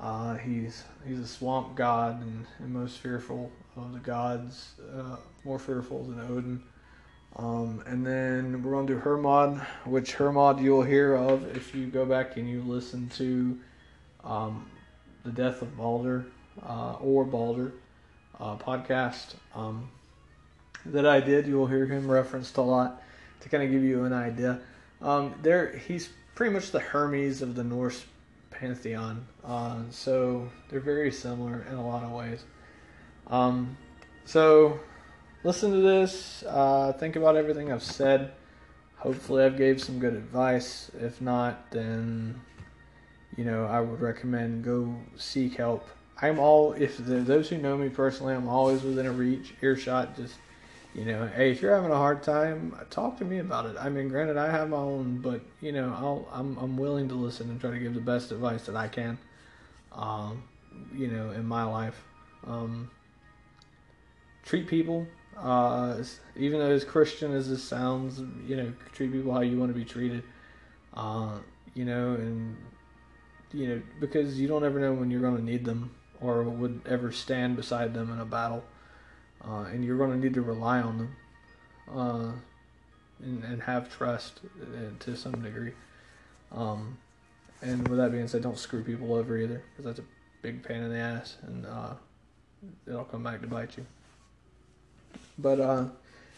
Uh, 0.00 0.36
he's 0.36 0.84
he's 1.06 1.18
a 1.18 1.26
swamp 1.26 1.74
god 1.74 2.22
and, 2.22 2.46
and 2.60 2.72
most 2.72 2.98
fearful 2.98 3.50
of 3.76 3.92
the 3.92 3.98
gods, 3.98 4.74
uh, 4.96 5.16
more 5.44 5.58
fearful 5.58 6.04
than 6.04 6.20
Odin. 6.20 6.62
Um, 7.36 7.82
and 7.86 8.04
then 8.06 8.62
we're 8.62 8.84
to 8.86 8.94
do 8.94 8.98
Hermod, 8.98 9.60
which 9.84 10.14
Hermod 10.14 10.60
you'll 10.60 10.82
hear 10.82 11.14
of 11.14 11.56
if 11.56 11.74
you 11.74 11.86
go 11.86 12.04
back 12.04 12.36
and 12.36 12.48
you 12.48 12.62
listen 12.62 13.08
to 13.10 13.58
um, 14.24 14.68
the 15.24 15.30
Death 15.30 15.62
of 15.62 15.76
Balder 15.76 16.26
uh, 16.66 16.94
or 16.94 17.24
Balder 17.24 17.72
uh, 18.40 18.56
podcast 18.56 19.34
um, 19.54 19.88
that 20.86 21.06
I 21.06 21.20
did. 21.20 21.46
You'll 21.46 21.66
hear 21.66 21.86
him 21.86 22.10
referenced 22.10 22.56
a 22.56 22.62
lot 22.62 23.02
to 23.40 23.48
kind 23.48 23.62
of 23.62 23.70
give 23.70 23.82
you 23.84 24.04
an 24.04 24.12
idea. 24.12 24.60
Um, 25.00 25.34
there, 25.42 25.76
he's 25.76 26.08
pretty 26.34 26.52
much 26.52 26.70
the 26.70 26.80
Hermes 26.80 27.42
of 27.42 27.54
the 27.54 27.64
Norse 27.64 28.04
pantheon. 28.58 29.26
Uh, 29.44 29.82
so 29.90 30.48
they're 30.68 30.80
very 30.80 31.12
similar 31.12 31.66
in 31.70 31.76
a 31.76 31.86
lot 31.86 32.02
of 32.02 32.10
ways. 32.10 32.44
Um, 33.28 33.76
so 34.24 34.80
listen 35.44 35.70
to 35.70 35.80
this. 35.80 36.42
Uh, 36.46 36.92
think 36.92 37.16
about 37.16 37.36
everything 37.36 37.72
I've 37.72 37.82
said. 37.82 38.32
Hopefully, 38.96 39.44
I've 39.44 39.56
gave 39.56 39.80
some 39.80 39.98
good 39.98 40.14
advice. 40.14 40.90
If 41.00 41.20
not, 41.20 41.70
then 41.70 42.40
you 43.36 43.44
know 43.44 43.64
I 43.66 43.80
would 43.80 44.00
recommend 44.00 44.64
go 44.64 44.94
seek 45.16 45.56
help. 45.56 45.88
I'm 46.20 46.40
all 46.40 46.72
if 46.72 46.96
the, 46.96 47.20
those 47.20 47.48
who 47.48 47.58
know 47.58 47.76
me 47.76 47.88
personally, 47.88 48.34
I'm 48.34 48.48
always 48.48 48.82
within 48.82 49.06
a 49.06 49.12
reach, 49.12 49.54
earshot. 49.62 50.16
Just 50.16 50.34
you 50.94 51.04
know, 51.04 51.26
hey, 51.28 51.50
if 51.50 51.62
you're 51.62 51.74
having 51.74 51.90
a 51.90 51.96
hard 51.96 52.22
time, 52.22 52.76
talk 52.90 53.18
to 53.18 53.24
me 53.24 53.38
about 53.38 53.66
it. 53.66 53.76
I 53.78 53.88
mean, 53.88 54.08
granted, 54.08 54.36
I 54.36 54.50
have 54.50 54.70
my 54.70 54.78
own, 54.78 55.18
but 55.18 55.40
you 55.60 55.72
know, 55.72 55.94
I'll, 55.96 56.28
I'm 56.32 56.56
I'm 56.58 56.76
willing 56.76 57.08
to 57.08 57.14
listen 57.14 57.50
and 57.50 57.60
try 57.60 57.70
to 57.70 57.78
give 57.78 57.94
the 57.94 58.00
best 58.00 58.32
advice 58.32 58.66
that 58.66 58.76
I 58.76 58.88
can. 58.88 59.18
Um, 59.92 60.44
you 60.94 61.08
know, 61.08 61.30
in 61.30 61.46
my 61.46 61.64
life, 61.64 62.02
um, 62.46 62.90
treat 64.44 64.66
people 64.66 65.06
uh, 65.40 66.02
even 66.36 66.58
though 66.58 66.70
as 66.70 66.84
Christian 66.84 67.32
as 67.32 67.48
this 67.48 67.62
sounds, 67.62 68.20
you 68.46 68.56
know, 68.56 68.72
treat 68.92 69.12
people 69.12 69.32
how 69.32 69.40
you 69.40 69.58
want 69.58 69.72
to 69.72 69.78
be 69.78 69.84
treated. 69.84 70.22
Uh, 70.94 71.38
you 71.74 71.84
know, 71.84 72.14
and 72.14 72.56
you 73.52 73.68
know 73.68 73.82
because 74.00 74.38
you 74.40 74.48
don't 74.48 74.64
ever 74.64 74.80
know 74.80 74.92
when 74.92 75.10
you're 75.10 75.20
going 75.20 75.36
to 75.36 75.42
need 75.42 75.64
them 75.64 75.94
or 76.20 76.42
would 76.42 76.80
ever 76.86 77.12
stand 77.12 77.54
beside 77.54 77.94
them 77.94 78.12
in 78.12 78.18
a 78.18 78.24
battle, 78.24 78.64
uh, 79.44 79.66
and 79.72 79.84
you're 79.84 79.98
going 79.98 80.10
to 80.10 80.16
need 80.16 80.34
to 80.34 80.42
rely 80.42 80.80
on 80.80 80.98
them, 80.98 81.16
uh, 81.94 82.32
and, 83.22 83.44
and 83.44 83.62
have 83.62 83.94
trust 83.94 84.40
uh, 84.62 84.90
to 85.00 85.16
some 85.16 85.42
degree. 85.42 85.72
Um, 86.52 86.96
and 87.62 87.86
with 87.88 87.98
that 87.98 88.12
being 88.12 88.28
said, 88.28 88.42
don't 88.42 88.58
screw 88.58 88.82
people 88.82 89.14
over 89.14 89.36
either, 89.36 89.62
because 89.70 89.84
that's 89.84 89.98
a 89.98 90.08
big 90.42 90.62
pain 90.62 90.82
in 90.82 90.90
the 90.90 90.98
ass, 90.98 91.36
and 91.42 91.66
uh, 91.66 91.94
it'll 92.86 93.04
come 93.04 93.22
back 93.22 93.40
to 93.40 93.46
bite 93.46 93.76
you. 93.76 93.86
But 95.38 95.60
uh, 95.60 95.84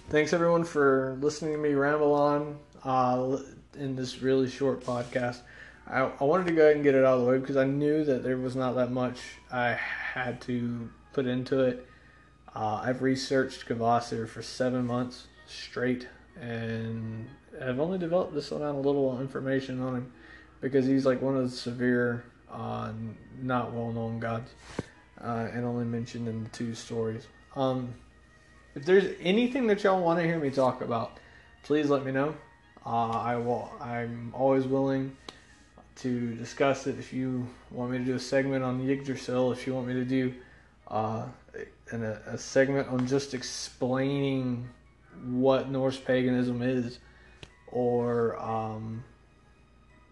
thanks 0.09 0.33
everyone 0.33 0.65
for 0.65 1.17
listening 1.21 1.53
to 1.53 1.59
me 1.59 1.75
ramble 1.75 2.15
on 2.15 2.59
uh, 2.85 3.39
in 3.79 3.97
this 3.97 4.23
really 4.23 4.49
short 4.49 4.83
podcast. 4.85 5.41
I, 5.87 6.11
I 6.21 6.25
wanted 6.25 6.47
to 6.47 6.53
go 6.53 6.63
ahead 6.63 6.77
and 6.77 6.85
get 6.85 6.95
it 6.95 7.05
out 7.05 7.19
of 7.19 7.25
the 7.25 7.31
way 7.31 7.39
because 7.39 7.57
I 7.57 7.65
knew 7.65 8.05
that 8.05 8.23
there 8.23 8.37
was 8.37 8.57
not 8.57 8.75
that 8.77 8.93
much 8.93 9.19
I 9.53 9.71
had 9.73 10.41
to 10.43 10.89
put 11.13 11.27
into 11.27 11.61
it. 11.61 11.87
Uh, 12.55 12.83
I've 12.85 13.03
researched 13.03 13.67
Kvasir 13.67 14.29
for 14.29 14.43
seven 14.43 14.87
months 14.87 15.27
straight, 15.47 16.09
and 16.41 17.29
I've 17.61 17.79
only 17.79 17.99
developed 17.99 18.35
this 18.35 18.51
amount 18.51 18.79
of 18.79 18.85
little 18.85 19.21
information 19.21 19.81
on 19.81 19.97
him 19.97 20.13
because 20.61 20.87
he's 20.87 21.07
like 21.07 21.23
one 21.23 21.37
of 21.37 21.49
the 21.49 21.57
severe, 21.57 22.25
uh, 22.51 22.93
not 23.41 23.73
well 23.73 23.93
known 23.93 24.19
gods, 24.19 24.51
uh, 25.23 25.49
and 25.53 25.65
only 25.65 25.85
mentioned 25.85 26.29
in 26.29 26.45
the 26.45 26.51
two 26.51 26.75
stories. 26.75 27.27
Um, 27.55 27.95
if 28.75 28.85
there's 28.85 29.15
anything 29.21 29.67
that 29.69 29.83
y'all 29.85 30.03
want 30.03 30.19
to 30.19 30.27
hear 30.27 30.39
me 30.39 30.51
talk 30.51 30.81
about, 30.81 31.19
please 31.63 31.89
let 31.89 32.05
me 32.05 32.13
know. 32.13 32.35
Uh, 32.85 33.11
I 33.11 33.37
will. 33.37 33.73
I'm 33.81 34.33
always 34.35 34.65
willing 34.65 35.17
to 35.97 36.35
discuss 36.35 36.87
it. 36.87 36.99
If 36.99 37.13
you 37.13 37.47
want 37.71 37.93
me 37.93 37.99
to 37.99 38.05
do 38.05 38.15
a 38.15 38.21
segment 38.21 38.65
on 38.65 38.81
Yggdrasil, 38.81 39.53
if 39.53 39.67
you 39.67 39.75
want 39.75 39.87
me 39.87 39.95
to 39.95 40.05
do 40.05 40.35
uh, 40.91 41.27
a, 41.93 41.97
a 42.27 42.39
segment 42.39 42.89
on 42.89 43.07
just 43.07 43.35
explaining 43.35 44.69
what 45.25 45.71
Norse 45.71 45.99
paganism 45.99 46.63
is, 46.63 46.99
or 47.73 48.41
um, 48.41 49.05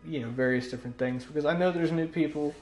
you 0.07 0.21
know 0.21 0.29
various 0.29 0.71
different 0.71 0.99
things, 0.99 1.25
because 1.25 1.45
I 1.45 1.57
know 1.57 1.71
there's 1.73 1.93
new 1.93 2.09
people 2.09 2.55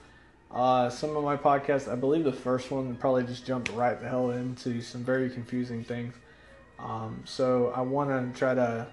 uh, 0.51 0.89
some 0.89 1.17
of 1.17 1.25
my 1.25 1.37
podcasts, 1.37 1.91
I 1.91 1.97
believe 1.97 2.25
the 2.25 2.33
first 2.33 2.71
one 2.71 2.95
probably 2.97 3.25
just 3.25 3.45
jumped 3.45 3.71
right 3.73 4.01
the 4.01 4.09
hell 4.09 4.31
into 4.31 4.81
some 4.81 5.03
very 5.03 5.29
confusing 5.29 5.85
things. 5.85 6.15
Um, 6.79 7.23
so 7.25 7.73
I 7.75 7.81
want 7.81 8.11
to 8.11 8.39
try 8.39 8.55
to, 8.55 8.87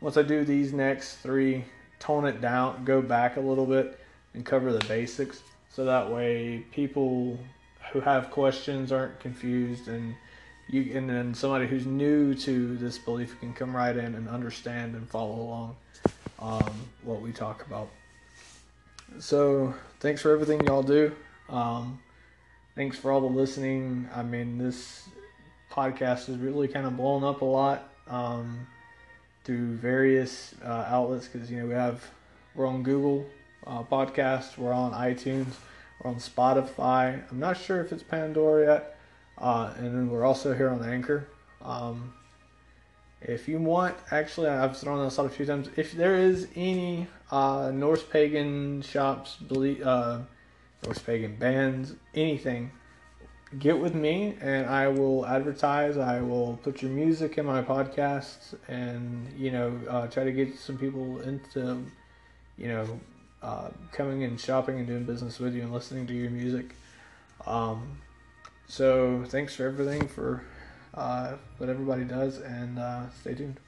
once 0.00 0.16
I 0.16 0.22
do 0.22 0.44
these 0.44 0.72
next 0.72 1.16
three, 1.16 1.64
tone 1.98 2.24
it 2.26 2.40
down, 2.40 2.84
go 2.84 3.02
back 3.02 3.36
a 3.36 3.40
little 3.40 3.66
bit, 3.66 3.98
and 4.34 4.44
cover 4.44 4.72
the 4.72 4.84
basics. 4.86 5.42
So 5.70 5.84
that 5.84 6.10
way, 6.10 6.64
people 6.72 7.38
who 7.92 8.00
have 8.00 8.30
questions 8.30 8.92
aren't 8.92 9.18
confused, 9.20 9.88
and 9.88 10.14
you 10.68 10.96
and 10.96 11.08
then 11.08 11.34
somebody 11.34 11.66
who's 11.66 11.86
new 11.86 12.34
to 12.34 12.76
this 12.76 12.98
belief 12.98 13.38
can 13.40 13.52
come 13.52 13.74
right 13.74 13.96
in 13.96 14.14
and 14.14 14.28
understand 14.28 14.94
and 14.94 15.08
follow 15.08 15.34
along 15.34 15.76
um, 16.38 16.72
what 17.02 17.20
we 17.20 17.32
talk 17.32 17.66
about. 17.66 17.88
So 19.18 19.74
thanks 20.00 20.22
for 20.22 20.32
everything 20.32 20.64
y'all 20.64 20.82
do. 20.82 21.14
Um, 21.48 22.00
thanks 22.74 22.96
for 22.96 23.12
all 23.12 23.20
the 23.20 23.26
listening. 23.26 24.08
I 24.14 24.22
mean, 24.22 24.58
this 24.58 25.08
podcast 25.70 26.28
is 26.28 26.38
really 26.38 26.68
kind 26.68 26.86
of 26.86 26.96
blown 26.96 27.24
up 27.24 27.42
a 27.42 27.46
lot 27.46 27.92
um, 28.08 28.66
through 29.44 29.76
various 29.76 30.54
uh, 30.64 30.86
outlets 30.88 31.28
because 31.28 31.50
you 31.50 31.58
know 31.58 31.66
we 31.66 31.74
have 31.74 32.02
we're 32.54 32.66
on 32.66 32.82
Google 32.82 33.26
uh, 33.66 33.82
Podcast, 33.82 34.58
we're 34.58 34.72
on 34.72 34.92
iTunes, 34.92 35.46
we're 36.02 36.10
on 36.10 36.16
Spotify. 36.16 37.22
I'm 37.30 37.38
not 37.38 37.56
sure 37.56 37.80
if 37.80 37.92
it's 37.92 38.02
Pandora 38.02 38.66
yet, 38.66 38.98
uh, 39.38 39.72
and 39.76 39.86
then 39.86 40.10
we're 40.10 40.24
also 40.24 40.54
here 40.54 40.68
on 40.68 40.84
Anchor. 40.84 41.28
Um, 41.62 42.14
if 43.20 43.48
you 43.48 43.58
want, 43.58 43.94
actually, 44.10 44.48
I've 44.48 44.76
thrown 44.76 45.04
this 45.04 45.18
out 45.18 45.26
a 45.26 45.30
few 45.30 45.46
times. 45.46 45.68
If 45.76 45.92
there 45.92 46.16
is 46.16 46.48
any 46.56 47.06
uh, 47.30 47.70
Norse 47.72 48.02
pagan 48.02 48.82
shops, 48.82 49.36
uh, 49.50 50.20
Norse 50.84 50.98
pagan 50.98 51.36
bands, 51.36 51.94
anything, 52.14 52.72
get 53.58 53.78
with 53.78 53.94
me 53.94 54.34
and 54.40 54.66
I 54.66 54.88
will 54.88 55.26
advertise. 55.26 55.96
I 55.98 56.20
will 56.20 56.58
put 56.62 56.82
your 56.82 56.90
music 56.90 57.38
in 57.38 57.46
my 57.46 57.62
podcasts 57.62 58.54
and, 58.68 59.32
you 59.36 59.50
know, 59.50 59.78
uh, 59.88 60.06
try 60.08 60.24
to 60.24 60.32
get 60.32 60.58
some 60.58 60.78
people 60.78 61.20
into, 61.20 61.84
you 62.56 62.68
know, 62.68 63.00
uh, 63.42 63.68
coming 63.90 64.22
and 64.24 64.40
shopping 64.40 64.78
and 64.78 64.86
doing 64.86 65.04
business 65.04 65.38
with 65.38 65.54
you 65.54 65.62
and 65.62 65.72
listening 65.72 66.06
to 66.06 66.14
your 66.14 66.30
music. 66.30 66.74
Um, 67.46 67.98
so 68.68 69.24
thanks 69.26 69.54
for 69.56 69.66
everything 69.66 70.06
for 70.08 70.44
uh, 70.94 71.34
what 71.58 71.68
everybody 71.68 72.04
does, 72.04 72.38
and 72.38 72.78
uh, 72.78 73.10
stay 73.10 73.34
tuned. 73.34 73.58